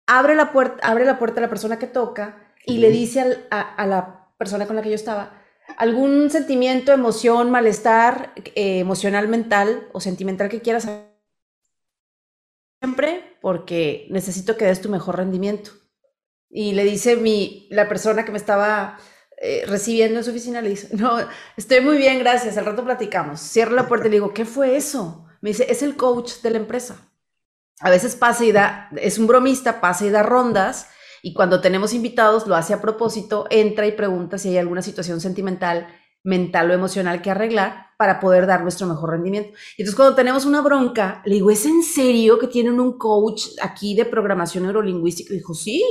abre 0.06 0.34
la 0.34 0.52
puerta, 0.52 0.86
abre 0.86 1.04
la 1.04 1.18
puerta 1.18 1.40
a 1.40 1.42
la 1.42 1.48
persona 1.48 1.78
que 1.78 1.86
toca 1.86 2.52
y 2.66 2.78
le 2.78 2.90
dice 2.90 3.46
a, 3.50 3.86
la 3.86 4.28
persona 4.38 4.66
con 4.66 4.76
la 4.76 4.82
que 4.82 4.90
yo 4.90 4.94
estaba, 4.94 5.40
algún 5.76 6.30
sentimiento, 6.30 6.92
emoción, 6.92 7.50
malestar 7.50 8.32
eh, 8.54 8.80
emocional, 8.80 9.28
mental 9.28 9.88
o 9.92 10.00
sentimental 10.00 10.48
que 10.48 10.60
quieras 10.60 10.88
siempre 12.80 13.38
porque 13.40 14.06
necesito 14.10 14.56
que 14.56 14.66
des 14.66 14.80
tu 14.80 14.88
mejor 14.88 15.16
rendimiento. 15.16 15.72
Y 16.50 16.72
le 16.72 16.84
dice 16.84 17.16
mi, 17.16 17.66
la 17.70 17.88
persona 17.88 18.24
que 18.24 18.32
me 18.32 18.38
estaba 18.38 18.98
eh, 19.38 19.64
recibiendo 19.66 20.18
en 20.18 20.24
su 20.24 20.30
oficina, 20.30 20.60
le 20.60 20.68
dice, 20.68 20.88
no, 20.94 21.16
estoy 21.56 21.80
muy 21.80 21.96
bien, 21.96 22.18
gracias, 22.18 22.58
al 22.58 22.66
rato 22.66 22.84
platicamos. 22.84 23.40
Cierro 23.40 23.74
la 23.74 23.88
puerta 23.88 24.06
y 24.06 24.10
le 24.10 24.16
digo, 24.16 24.34
¿qué 24.34 24.44
fue 24.44 24.76
eso? 24.76 25.21
Me 25.42 25.50
dice, 25.50 25.66
es 25.68 25.82
el 25.82 25.96
coach 25.96 26.40
de 26.42 26.50
la 26.50 26.56
empresa 26.56 27.12
a 27.82 27.90
veces 27.90 28.14
pasa 28.14 28.44
y 28.44 28.52
da, 28.52 28.88
es 28.96 29.18
un 29.18 29.26
bromista, 29.26 29.80
pasa 29.80 30.06
y 30.06 30.10
da 30.10 30.22
rondas, 30.22 30.86
y 31.20 31.34
cuando 31.34 31.60
tenemos 31.60 31.92
invitados 31.92 32.46
lo 32.46 32.54
hace 32.54 32.72
a 32.74 32.80
propósito, 32.80 33.46
entra 33.50 33.86
y 33.86 33.92
pregunta 33.92 34.38
si 34.38 34.50
hay 34.50 34.58
alguna 34.58 34.82
situación 34.82 35.20
sentimental, 35.20 35.88
mental 36.24 36.70
o 36.70 36.74
emocional 36.74 37.20
que 37.20 37.30
arreglar 37.30 37.86
para 37.98 38.20
poder 38.20 38.46
dar 38.46 38.62
nuestro 38.62 38.86
mejor 38.86 39.10
rendimiento. 39.10 39.50
Y 39.76 39.82
entonces 39.82 39.96
cuando 39.96 40.14
tenemos 40.14 40.44
una 40.44 40.60
bronca, 40.60 41.22
le 41.24 41.34
digo, 41.34 41.50
¿es 41.50 41.66
en 41.66 41.82
serio 41.82 42.38
que 42.38 42.46
tienen 42.46 42.78
un 42.78 42.98
coach 42.98 43.46
aquí 43.60 43.94
de 43.94 44.04
programación 44.04 44.64
neurolingüística? 44.64 45.32
Y 45.32 45.38
dijo, 45.38 45.54
sí, 45.54 45.84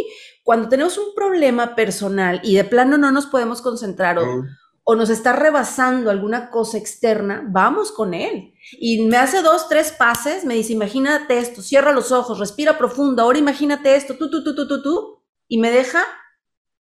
cuando 0.43 0.69
tenemos 0.69 0.97
un 0.97 1.13
problema 1.13 1.75
personal 1.75 2.39
y 2.43 2.55
de 2.55 2.63
plano 2.63 2.97
no 2.97 3.11
nos 3.11 3.25
podemos 3.25 3.61
concentrar 3.61 4.17
o, 4.17 4.43
o 4.83 4.95
nos 4.95 5.09
está 5.09 5.33
rebasando 5.33 6.09
alguna 6.09 6.49
cosa 6.49 6.77
externa, 6.77 7.43
vamos 7.47 7.91
con 7.91 8.13
él. 8.13 8.53
Y 8.73 9.05
me 9.05 9.17
hace 9.17 9.41
dos, 9.41 9.69
tres 9.69 9.91
pases, 9.91 10.43
me 10.43 10.55
dice, 10.55 10.73
imagínate 10.73 11.37
esto, 11.37 11.61
cierra 11.61 11.91
los 11.91 12.11
ojos, 12.11 12.39
respira 12.39 12.77
profundo, 12.77 13.21
ahora 13.21 13.37
imagínate 13.37 13.95
esto, 13.95 14.17
tú, 14.17 14.29
tú, 14.29 14.43
tú, 14.43 14.55
tú, 14.55 14.67
tú, 14.67 14.81
tú, 14.81 15.23
y 15.47 15.59
me 15.59 15.71
deja 15.71 16.03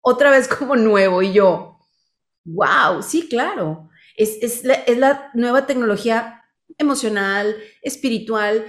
otra 0.01 0.31
vez 0.31 0.47
como 0.59 0.75
nuevo. 0.75 1.21
Y 1.21 1.33
yo, 1.33 1.79
wow, 2.45 3.01
sí, 3.01 3.27
claro. 3.27 3.89
Es, 4.15 4.37
es, 4.41 4.63
la, 4.63 4.73
es 4.73 4.97
la 4.97 5.31
nueva 5.33 5.65
tecnología 5.65 6.43
emocional, 6.77 7.55
espiritual, 7.81 8.65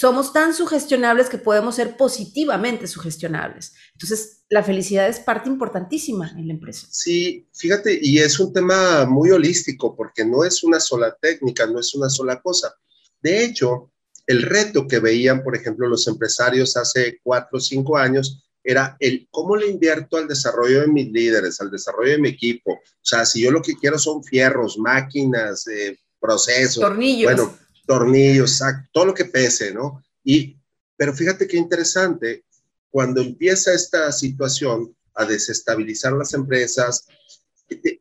somos 0.00 0.32
tan 0.32 0.54
sugestionables 0.54 1.28
que 1.28 1.36
podemos 1.36 1.74
ser 1.74 1.94
positivamente 1.98 2.86
sugestionables. 2.86 3.74
Entonces, 3.92 4.44
la 4.48 4.62
felicidad 4.62 5.06
es 5.06 5.20
parte 5.20 5.50
importantísima 5.50 6.32
en 6.38 6.46
la 6.46 6.54
empresa. 6.54 6.86
Sí, 6.90 7.46
fíjate, 7.52 7.98
y 8.00 8.18
es 8.18 8.40
un 8.40 8.50
tema 8.50 9.04
muy 9.04 9.30
holístico 9.30 9.94
porque 9.94 10.24
no 10.24 10.42
es 10.42 10.64
una 10.64 10.80
sola 10.80 11.14
técnica, 11.20 11.66
no 11.66 11.78
es 11.78 11.94
una 11.94 12.08
sola 12.08 12.40
cosa. 12.40 12.74
De 13.20 13.44
hecho, 13.44 13.92
el 14.26 14.40
reto 14.40 14.88
que 14.88 15.00
veían, 15.00 15.42
por 15.42 15.54
ejemplo, 15.54 15.86
los 15.86 16.08
empresarios 16.08 16.78
hace 16.78 17.18
cuatro 17.22 17.58
o 17.58 17.60
cinco 17.60 17.98
años 17.98 18.42
era 18.64 18.96
el 19.00 19.28
cómo 19.30 19.54
le 19.54 19.68
invierto 19.68 20.16
al 20.16 20.26
desarrollo 20.26 20.80
de 20.80 20.86
mis 20.86 21.12
líderes, 21.12 21.60
al 21.60 21.70
desarrollo 21.70 22.12
de 22.12 22.20
mi 22.20 22.30
equipo. 22.30 22.72
O 22.72 23.02
sea, 23.02 23.26
si 23.26 23.42
yo 23.42 23.50
lo 23.50 23.60
que 23.60 23.76
quiero 23.76 23.98
son 23.98 24.24
fierros, 24.24 24.78
máquinas, 24.78 25.66
eh, 25.66 25.98
procesos. 26.18 26.82
Tornillos. 26.82 27.34
Bueno, 27.34 27.54
tornillos, 27.90 28.62
todo 28.92 29.06
lo 29.06 29.14
que 29.14 29.24
pese, 29.24 29.74
¿no? 29.74 30.00
Y, 30.22 30.56
pero 30.96 31.12
fíjate 31.12 31.48
qué 31.48 31.56
interesante, 31.56 32.44
cuando 32.88 33.20
empieza 33.20 33.74
esta 33.74 34.12
situación 34.12 34.94
a 35.12 35.24
desestabilizar 35.24 36.12
las 36.12 36.32
empresas, 36.32 37.08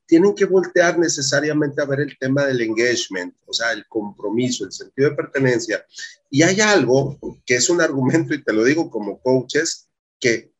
tienen 0.05 0.35
que 0.35 0.45
voltear 0.45 0.99
necesariamente 0.99 1.81
a 1.81 1.85
ver 1.85 2.01
el 2.01 2.15
tema 2.19 2.45
del 2.45 2.61
engagement, 2.61 3.33
o 3.47 3.51
sea, 3.51 3.71
el 3.71 3.87
compromiso, 3.87 4.63
el 4.63 4.71
sentido 4.71 5.09
de 5.09 5.15
pertenencia. 5.15 5.83
Y 6.29 6.43
hay 6.43 6.61
algo 6.61 7.17
que 7.43 7.55
es 7.55 7.67
un 7.71 7.81
argumento, 7.81 8.35
y 8.35 8.43
te 8.43 8.53
lo 8.53 8.63
digo 8.63 8.91
como 8.91 9.19
coaches, 9.19 9.87
que 10.19 10.53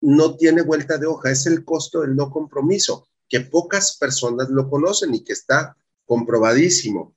no 0.00 0.36
tiene 0.36 0.62
vuelta 0.62 0.96
de 0.96 1.08
hoja, 1.08 1.32
es 1.32 1.44
el 1.46 1.64
costo 1.64 2.02
del 2.02 2.14
no 2.14 2.30
compromiso, 2.30 3.08
que 3.28 3.40
pocas 3.40 3.96
personas 3.96 4.48
lo 4.48 4.70
conocen 4.70 5.12
y 5.12 5.24
que 5.24 5.32
está 5.32 5.76
comprobadísimo 6.06 7.16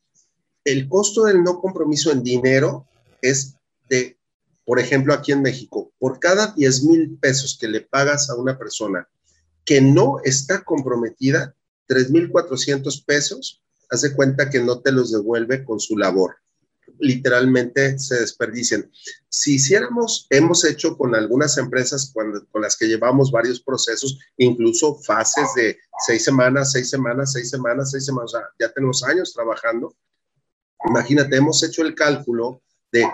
el 0.66 0.88
costo 0.88 1.26
del 1.26 1.44
no 1.44 1.60
compromiso 1.60 2.12
en 2.12 2.24
dinero 2.24 2.88
es 3.22 3.56
de, 3.90 4.18
por 4.66 4.80
ejemplo, 4.80 5.14
aquí 5.14 5.32
en 5.32 5.42
México, 5.42 5.92
por 6.00 6.20
cada 6.20 6.54
10 6.56 6.84
mil 6.84 7.18
pesos 7.20 7.58
que 7.60 7.68
le 7.68 7.82
pagas 7.82 8.30
a 8.30 8.36
una 8.36 8.58
persona 8.58 9.08
que 9.66 9.82
no 9.82 10.18
está 10.24 10.64
comprometida, 10.64 11.56
3.400 11.88 13.06
pesos, 13.06 13.62
hace 13.90 14.14
cuenta 14.14 14.50
que 14.50 14.62
no 14.62 14.80
te 14.80 14.92
los 14.92 15.12
devuelve 15.12 15.64
con 15.64 15.80
su 15.80 15.98
labor. 15.98 16.36
Literalmente 17.00 17.98
se 18.00 18.20
desperdician. 18.20 18.90
Si 19.30 19.56
hiciéramos, 19.56 20.28
hemos 20.30 20.64
hecho 20.64 20.98
con 20.98 21.16
algunas 21.16 21.58
empresas 21.58 22.12
con 22.14 22.62
las 22.62 22.78
que 22.78 22.88
llevamos 22.88 23.32
varios 23.32 23.62
procesos, 23.62 24.20
incluso 24.38 24.96
fases 24.96 25.54
de 25.56 25.78
seis 26.06 26.24
semanas, 26.24 26.72
seis 26.72 26.90
semanas, 26.90 27.34
seis 27.34 27.50
semanas, 27.50 27.92
seis 27.92 28.06
semanas, 28.06 28.34
ya 28.60 28.72
tenemos 28.72 29.04
años 29.04 29.34
trabajando 29.34 29.96
Imagínate, 30.86 31.36
hemos 31.36 31.64
hecho 31.64 31.82
el 31.82 31.96
cálculo 31.96 32.62
de, 32.92 33.06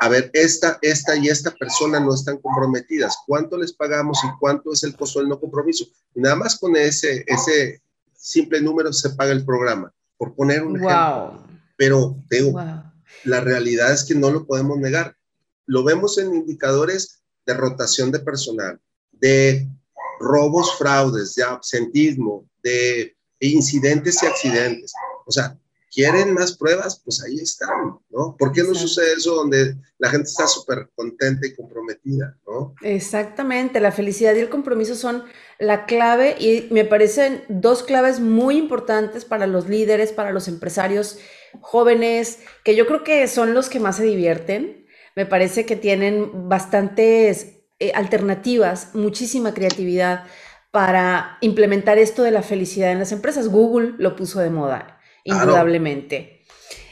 a 0.00 0.08
ver, 0.08 0.30
esta, 0.32 0.78
esta 0.82 1.16
y 1.16 1.28
esta 1.28 1.50
persona 1.52 2.00
no 2.00 2.14
están 2.14 2.38
comprometidas. 2.38 3.16
¿Cuánto 3.26 3.56
les 3.56 3.72
pagamos 3.72 4.18
y 4.24 4.28
cuánto 4.38 4.72
es 4.72 4.82
el 4.84 4.96
costo 4.96 5.20
del 5.20 5.28
no 5.28 5.40
compromiso? 5.40 5.86
Y 6.14 6.20
nada 6.20 6.36
más 6.36 6.58
con 6.58 6.76
ese, 6.76 7.24
ese 7.26 7.82
simple 8.14 8.60
número 8.60 8.92
se 8.92 9.10
paga 9.10 9.32
el 9.32 9.44
programa, 9.44 9.92
por 10.16 10.34
poner 10.34 10.62
un 10.62 10.76
ejemplo. 10.76 11.42
Pero, 11.76 12.16
digo, 12.30 12.58
la 13.24 13.40
realidad 13.40 13.92
es 13.92 14.04
que 14.04 14.14
no 14.14 14.30
lo 14.30 14.46
podemos 14.46 14.78
negar. 14.78 15.16
Lo 15.66 15.84
vemos 15.84 16.16
en 16.18 16.34
indicadores 16.34 17.22
de 17.44 17.54
rotación 17.54 18.10
de 18.10 18.20
personal, 18.20 18.80
de 19.12 19.68
robos, 20.20 20.76
fraudes, 20.78 21.34
de 21.34 21.44
absentismo, 21.44 22.48
de 22.62 23.16
incidentes 23.40 24.22
y 24.22 24.26
accidentes. 24.26 24.92
O 25.26 25.32
sea, 25.32 25.58
quieren 25.92 26.34
más 26.34 26.56
pruebas, 26.56 27.00
pues 27.04 27.22
ahí 27.22 27.36
están, 27.36 27.98
¿no? 28.10 28.36
¿Por 28.38 28.52
qué 28.52 28.62
no 28.62 28.74
sucede 28.74 29.14
eso 29.14 29.34
donde 29.34 29.76
la 29.98 30.10
gente 30.10 30.28
está 30.28 30.46
súper 30.46 30.90
contenta 30.94 31.46
y 31.46 31.54
comprometida, 31.54 32.36
¿no? 32.46 32.74
Exactamente, 32.82 33.80
la 33.80 33.92
felicidad 33.92 34.34
y 34.34 34.40
el 34.40 34.48
compromiso 34.48 34.94
son 34.94 35.24
la 35.58 35.86
clave 35.86 36.36
y 36.38 36.68
me 36.70 36.84
parecen 36.84 37.44
dos 37.48 37.82
claves 37.82 38.20
muy 38.20 38.58
importantes 38.58 39.24
para 39.24 39.46
los 39.46 39.68
líderes, 39.68 40.12
para 40.12 40.32
los 40.32 40.48
empresarios 40.48 41.18
jóvenes, 41.60 42.40
que 42.64 42.76
yo 42.76 42.86
creo 42.86 43.04
que 43.04 43.26
son 43.28 43.54
los 43.54 43.68
que 43.68 43.80
más 43.80 43.96
se 43.96 44.04
divierten. 44.04 44.86
Me 45.14 45.24
parece 45.24 45.64
que 45.64 45.76
tienen 45.76 46.48
bastantes 46.48 47.54
eh, 47.78 47.92
alternativas, 47.94 48.94
muchísima 48.94 49.54
creatividad 49.54 50.24
para 50.70 51.38
implementar 51.40 51.96
esto 51.96 52.22
de 52.22 52.32
la 52.32 52.42
felicidad 52.42 52.92
en 52.92 52.98
las 52.98 53.12
empresas. 53.12 53.48
Google 53.48 53.94
lo 53.96 54.14
puso 54.14 54.40
de 54.40 54.50
moda 54.50 54.95
indudablemente. 55.26 56.44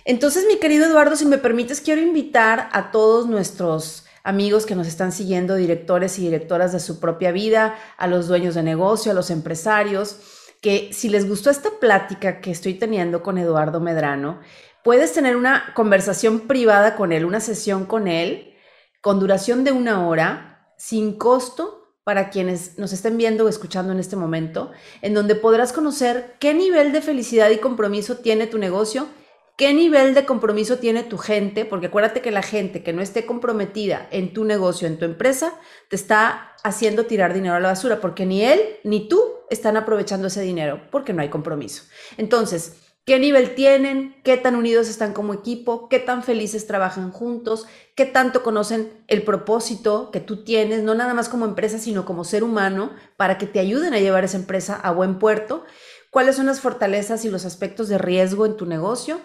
Entonces, 0.05 0.45
mi 0.47 0.59
querido 0.59 0.87
Eduardo, 0.87 1.17
si 1.17 1.25
me 1.25 1.39
permites, 1.39 1.81
quiero 1.81 2.03
invitar 2.03 2.69
a 2.73 2.91
todos 2.91 3.27
nuestros 3.27 4.05
amigos 4.23 4.67
que 4.67 4.75
nos 4.75 4.87
están 4.87 5.13
siguiendo, 5.13 5.55
directores 5.55 6.19
y 6.19 6.23
directoras 6.23 6.73
de 6.73 6.81
su 6.81 7.01
propia 7.01 7.33
vida, 7.33 7.77
a 7.97 8.07
los 8.07 8.29
dueños 8.29 8.55
de 8.55 8.63
negocio, 8.63 9.13
a 9.13 9.15
los 9.15 9.31
empresarios, 9.31 10.19
que 10.61 10.91
si 10.93 11.09
les 11.09 11.29
gustó 11.29 11.51
esta 11.51 11.71
plática 11.79 12.41
que 12.41 12.51
estoy 12.51 12.75
teniendo 12.75 13.23
con 13.23 13.39
Eduardo 13.39 13.81
Medrano, 13.81 14.41
puedes 14.83 15.13
tener 15.13 15.37
una 15.37 15.73
conversación 15.75 16.41
privada 16.41 16.97
con 16.97 17.13
él, 17.13 17.25
una 17.25 17.41
sesión 17.41 17.85
con 17.87 18.09
él, 18.09 18.55
con 19.01 19.21
duración 19.21 19.65
de 19.65 19.73
una 19.73 20.07
hora, 20.07 20.73
sin 20.79 21.19
costo, 21.19 21.84
para 22.05 22.29
quienes 22.29 22.79
nos 22.79 22.93
estén 22.93 23.17
viendo 23.17 23.47
o 23.47 23.49
escuchando 23.49 23.93
en 23.93 23.99
este 23.99 24.15
momento, 24.15 24.71
en 25.03 25.15
donde 25.15 25.35
podrás 25.35 25.73
conocer 25.73 26.37
qué 26.39 26.55
nivel 26.55 26.93
de 26.93 27.01
felicidad 27.01 27.51
y 27.51 27.59
compromiso 27.59 28.19
tiene 28.19 28.47
tu 28.47 28.59
negocio, 28.59 29.09
qué 29.57 29.73
nivel 29.73 30.15
de 30.15 30.27
compromiso 30.27 30.79
tiene 30.79 31.03
tu 31.03 31.17
gente, 31.17 31.65
porque 31.65 31.87
acuérdate 31.87 32.21
que 32.21 32.31
la 32.31 32.43
gente 32.43 32.83
que 32.83 32.93
no 32.93 33.01
esté 33.01 33.25
comprometida 33.25 34.07
en 34.11 34.35
tu 34.35 34.45
negocio, 34.45 34.87
en 34.87 34.99
tu 34.99 35.07
empresa, 35.07 35.55
te 35.89 35.97
está 35.97 36.55
haciendo 36.63 37.07
tirar 37.07 37.33
dinero 37.33 37.55
a 37.55 37.61
la 37.61 37.69
basura, 37.69 38.01
porque 38.01 38.27
ni 38.27 38.45
él 38.45 38.61
ni 38.85 39.09
tú 39.09 39.23
están 39.49 39.77
aprovechando 39.77 40.27
ese 40.27 40.43
dinero, 40.43 40.83
porque 40.91 41.13
no 41.13 41.23
hay 41.23 41.31
compromiso. 41.31 41.85
Entonces, 42.19 42.84
qué 43.05 43.19
nivel 43.19 43.55
tienen, 43.55 44.17
qué 44.25 44.37
tan 44.37 44.57
unidos 44.57 44.89
están 44.89 45.13
como 45.13 45.35
equipo, 45.35 45.89
qué 45.89 45.99
tan 45.99 46.23
felices 46.23 46.67
trabajan 46.67 47.13
juntos, 47.13 47.67
qué 47.95 48.07
tanto 48.07 48.43
conocen 48.43 49.05
el 49.09 49.23
propósito 49.23 50.11
que 50.11 50.21
tú 50.21 50.45
tienes, 50.45 50.83
no 50.83 50.95
nada 50.95 51.13
más 51.13 51.29
como 51.29 51.45
empresa, 51.45 51.79
sino 51.79 52.07
como 52.07 52.25
ser 52.25 52.43
humano, 52.43 52.93
para 53.17 53.37
que 53.37 53.47
te 53.47 53.61
ayuden 53.61 53.93
a 53.93 54.01
llevar 54.01 54.25
esa 54.25 54.39
empresa 54.39 54.75
a 54.75 54.91
buen 54.91 55.19
puerto, 55.19 55.65
cuáles 56.11 56.37
son 56.37 56.47
las 56.47 56.61
fortalezas 56.61 57.25
y 57.25 57.31
los 57.31 57.45
aspectos 57.45 57.89
de 57.89 57.99
riesgo 57.99 58.47
en 58.47 58.57
tu 58.57 58.65
negocio, 58.65 59.21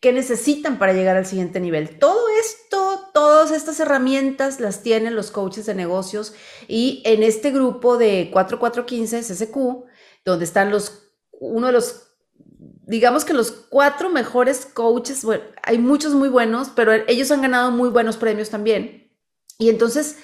qué 0.00 0.12
necesitan 0.12 0.78
para 0.78 0.94
llegar 0.94 1.16
al 1.16 1.26
siguiente 1.26 1.60
nivel. 1.60 1.98
Todo 1.98 2.28
esto, 2.40 3.10
todas 3.12 3.50
estas 3.50 3.78
herramientas 3.80 4.58
las 4.60 4.82
tienen 4.82 5.16
los 5.16 5.30
coaches 5.30 5.66
de 5.66 5.74
negocios 5.74 6.32
y 6.66 7.02
en 7.04 7.22
este 7.22 7.50
grupo 7.50 7.98
de 7.98 8.30
4415 8.32 9.22
SSQ, 9.22 9.56
donde 10.24 10.44
están 10.44 10.70
los, 10.70 11.10
uno 11.32 11.66
de 11.66 11.72
los 11.72 12.07
digamos 12.88 13.26
que 13.26 13.34
los 13.34 13.50
cuatro 13.50 14.08
mejores 14.08 14.64
coaches, 14.64 15.22
bueno, 15.22 15.44
hay 15.62 15.78
muchos 15.78 16.14
muy 16.14 16.30
buenos, 16.30 16.70
pero 16.74 16.92
ellos 16.92 17.30
han 17.30 17.42
ganado 17.42 17.70
muy 17.70 17.90
buenos 17.90 18.16
premios 18.16 18.48
también. 18.48 19.12
Y 19.58 19.68
entonces, 19.68 20.16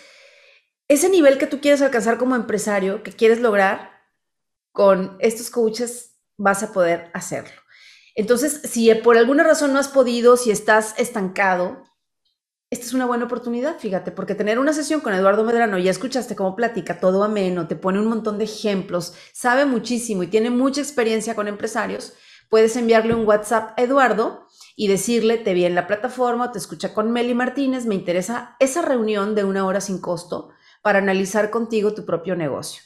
ese 0.89 1.11
nivel 1.11 1.37
que 1.37 1.47
tú 1.47 1.61
quieres 1.61 1.83
alcanzar 1.83 2.17
como 2.17 2.37
empresario, 2.37 3.03
que 3.03 3.13
quieres 3.13 3.41
lograr, 3.41 3.93
con 4.73 5.17
estos 5.21 5.51
coaches 5.51 6.17
vas 6.39 6.63
a 6.63 6.73
poder 6.73 7.11
hacerlo. 7.13 7.53
Entonces, 8.17 8.63
si 8.65 8.93
por 8.95 9.19
alguna 9.19 9.45
razón 9.45 9.73
no 9.73 9.79
has 9.79 9.89
podido, 9.89 10.37
si 10.37 10.51
estás 10.51 10.95
estancado, 10.97 11.85
esta 12.71 12.87
es 12.87 12.95
una 12.95 13.07
buena 13.07 13.27
oportunidad, 13.27 13.79
fíjate, 13.79 14.11
porque 14.11 14.35
tener 14.35 14.59
una 14.59 14.73
sesión 14.73 15.01
con 15.01 15.13
Eduardo 15.13 15.45
Medrano, 15.45 15.79
ya 15.79 15.91
escuchaste 15.91 16.35
cómo 16.35 16.57
platica, 16.57 16.99
todo 16.99 17.23
ameno, 17.25 17.69
te 17.69 17.77
pone 17.77 18.01
un 18.01 18.07
montón 18.07 18.39
de 18.39 18.45
ejemplos, 18.45 19.15
sabe 19.33 19.67
muchísimo 19.67 20.23
y 20.23 20.29
tiene 20.29 20.49
mucha 20.51 20.81
experiencia 20.81 21.35
con 21.35 21.47
empresarios, 21.47 22.15
puedes 22.49 22.77
enviarle 22.77 23.15
un 23.15 23.27
WhatsApp 23.27 23.79
a 23.79 23.83
Eduardo 23.83 24.47
y 24.77 24.89
decirle, 24.89 25.39
te 25.39 25.55
vi 25.55 25.65
en 25.65 25.75
la 25.75 25.87
plataforma, 25.87 26.53
te 26.53 26.59
escucha 26.59 26.95
con 26.95 27.13
Meli 27.13 27.35
Martínez, 27.35 27.87
me 27.87 27.95
interesa 27.95 28.57
esa 28.59 28.83
reunión 28.83 29.35
de 29.35 29.45
una 29.45 29.67
hora 29.67 29.81
sin 29.81 30.01
costo 30.01 30.51
para 30.83 30.99
analizar 30.99 31.51
contigo 31.51 31.95
tu 31.95 32.05
propio 32.05 32.37
negocio. 32.37 32.83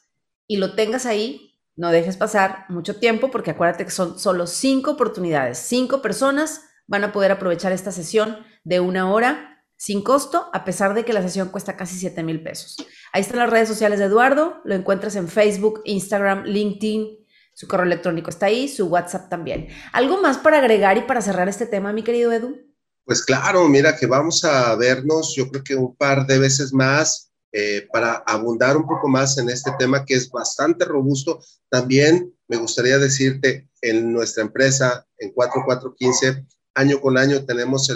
y 0.48 0.56
lo 0.56 0.74
tengas 0.74 1.06
ahí, 1.06 1.60
no 1.76 1.92
dejes 1.92 2.16
pasar 2.16 2.64
mucho 2.68 2.96
tiempo 2.96 3.30
porque 3.30 3.52
acuérdate 3.52 3.84
que 3.84 3.92
son 3.92 4.18
solo 4.18 4.48
cinco 4.48 4.92
oportunidades. 4.92 5.58
Cinco 5.58 6.02
personas 6.02 6.62
van 6.88 7.04
a 7.04 7.12
poder 7.12 7.30
aprovechar 7.30 7.70
esta 7.70 7.92
sesión 7.92 8.38
de 8.64 8.80
una 8.80 9.12
hora 9.12 9.64
sin 9.76 10.02
costo, 10.02 10.50
a 10.52 10.64
pesar 10.64 10.94
de 10.94 11.04
que 11.04 11.12
la 11.12 11.22
sesión 11.22 11.50
cuesta 11.50 11.76
casi 11.76 11.96
7 11.96 12.24
mil 12.24 12.42
pesos. 12.42 12.76
Ahí 13.12 13.20
están 13.20 13.38
las 13.38 13.48
redes 13.48 13.68
sociales 13.68 14.00
de 14.00 14.06
Eduardo, 14.06 14.60
lo 14.64 14.74
encuentras 14.74 15.14
en 15.14 15.28
Facebook, 15.28 15.82
Instagram, 15.84 16.44
LinkedIn, 16.46 17.16
su 17.54 17.68
correo 17.68 17.86
electrónico 17.86 18.30
está 18.30 18.46
ahí, 18.46 18.68
su 18.68 18.86
WhatsApp 18.86 19.28
también. 19.28 19.68
¿Algo 19.92 20.20
más 20.20 20.38
para 20.38 20.58
agregar 20.58 20.96
y 20.96 21.02
para 21.02 21.22
cerrar 21.22 21.48
este 21.48 21.66
tema, 21.66 21.92
mi 21.92 22.02
querido 22.02 22.32
Edu? 22.32 22.56
Pues 23.04 23.24
claro, 23.24 23.68
mira 23.68 23.96
que 23.96 24.06
vamos 24.06 24.44
a 24.44 24.74
vernos, 24.74 25.34
yo 25.36 25.48
creo 25.48 25.62
que 25.62 25.74
un 25.76 25.94
par 25.96 26.26
de 26.26 26.38
veces 26.38 26.72
más 26.72 27.27
eh, 27.52 27.88
para 27.92 28.14
abundar 28.26 28.76
un 28.76 28.86
poco 28.86 29.08
más 29.08 29.38
en 29.38 29.48
este 29.48 29.72
tema 29.78 30.04
que 30.04 30.14
es 30.14 30.30
bastante 30.30 30.84
robusto. 30.84 31.40
También 31.68 32.34
me 32.46 32.56
gustaría 32.56 32.98
decirte, 32.98 33.68
en 33.80 34.12
nuestra 34.12 34.42
empresa, 34.42 35.06
en 35.18 35.32
4415, 35.32 36.44
año 36.74 37.00
con 37.00 37.18
año 37.18 37.44
tenemos 37.44 37.90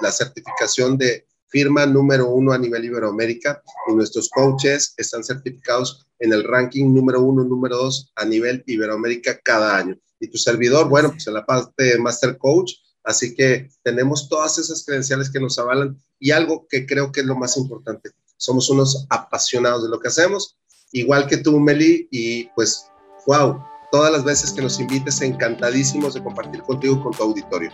la 0.00 0.12
certificación 0.12 0.98
de 0.98 1.26
firma 1.48 1.86
número 1.86 2.28
uno 2.28 2.52
a 2.52 2.58
nivel 2.58 2.84
Iberoamérica 2.84 3.62
y 3.88 3.94
nuestros 3.94 4.28
coaches 4.28 4.94
están 4.96 5.24
certificados 5.24 6.06
en 6.18 6.32
el 6.32 6.44
ranking 6.44 6.92
número 6.92 7.22
uno, 7.22 7.44
número 7.44 7.76
dos 7.76 8.12
a 8.16 8.24
nivel 8.24 8.62
Iberoamérica 8.66 9.38
cada 9.42 9.76
año. 9.76 9.98
Y 10.18 10.28
tu 10.28 10.38
servidor, 10.38 10.88
bueno, 10.88 11.10
pues 11.10 11.26
en 11.26 11.34
la 11.34 11.44
parte 11.44 11.84
de 11.84 11.98
Master 11.98 12.36
Coach, 12.38 12.72
así 13.04 13.34
que 13.34 13.68
tenemos 13.82 14.28
todas 14.28 14.58
esas 14.58 14.84
credenciales 14.84 15.30
que 15.30 15.40
nos 15.40 15.58
avalan 15.58 15.96
y 16.18 16.30
algo 16.30 16.66
que 16.68 16.86
creo 16.86 17.12
que 17.12 17.20
es 17.20 17.26
lo 17.26 17.36
más 17.36 17.56
importante, 17.56 18.10
somos 18.36 18.68
unos 18.70 19.06
apasionados 19.10 19.82
de 19.82 19.88
lo 19.88 20.00
que 20.00 20.08
hacemos, 20.08 20.56
igual 20.92 21.26
que 21.26 21.38
tú, 21.38 21.58
Meli, 21.58 22.08
y 22.10 22.44
pues, 22.54 22.86
wow, 23.26 23.62
todas 23.90 24.12
las 24.12 24.24
veces 24.24 24.52
que 24.52 24.62
nos 24.62 24.78
invites, 24.80 25.20
encantadísimos 25.20 26.14
de 26.14 26.22
compartir 26.22 26.62
contigo 26.62 27.02
con 27.02 27.12
tu 27.12 27.22
auditorio. 27.22 27.70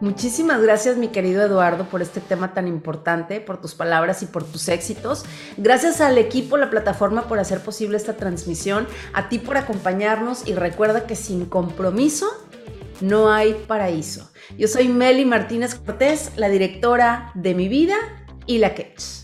Muchísimas 0.00 0.60
gracias, 0.60 0.96
mi 0.96 1.08
querido 1.08 1.42
Eduardo, 1.42 1.84
por 1.84 2.02
este 2.02 2.20
tema 2.20 2.52
tan 2.52 2.68
importante, 2.68 3.40
por 3.40 3.60
tus 3.60 3.74
palabras 3.74 4.22
y 4.22 4.26
por 4.26 4.44
tus 4.44 4.68
éxitos. 4.68 5.24
Gracias 5.56 6.00
al 6.00 6.18
equipo, 6.18 6.56
la 6.56 6.68
plataforma, 6.68 7.26
por 7.28 7.38
hacer 7.38 7.60
posible 7.60 7.96
esta 7.96 8.16
transmisión, 8.16 8.86
a 9.12 9.28
ti 9.28 9.38
por 9.38 9.56
acompañarnos 9.56 10.46
y 10.46 10.54
recuerda 10.54 11.06
que 11.06 11.16
sin 11.16 11.46
compromiso 11.46 12.26
no 13.00 13.32
hay 13.32 13.54
paraíso. 13.66 14.30
Yo 14.58 14.68
soy 14.68 14.88
Meli 14.88 15.24
Martínez 15.24 15.74
Cortés, 15.74 16.32
la 16.36 16.48
directora 16.48 17.30
de 17.34 17.54
mi 17.54 17.68
vida 17.68 17.96
y 18.46 18.58
la 18.58 18.74
Catch. 18.74 19.23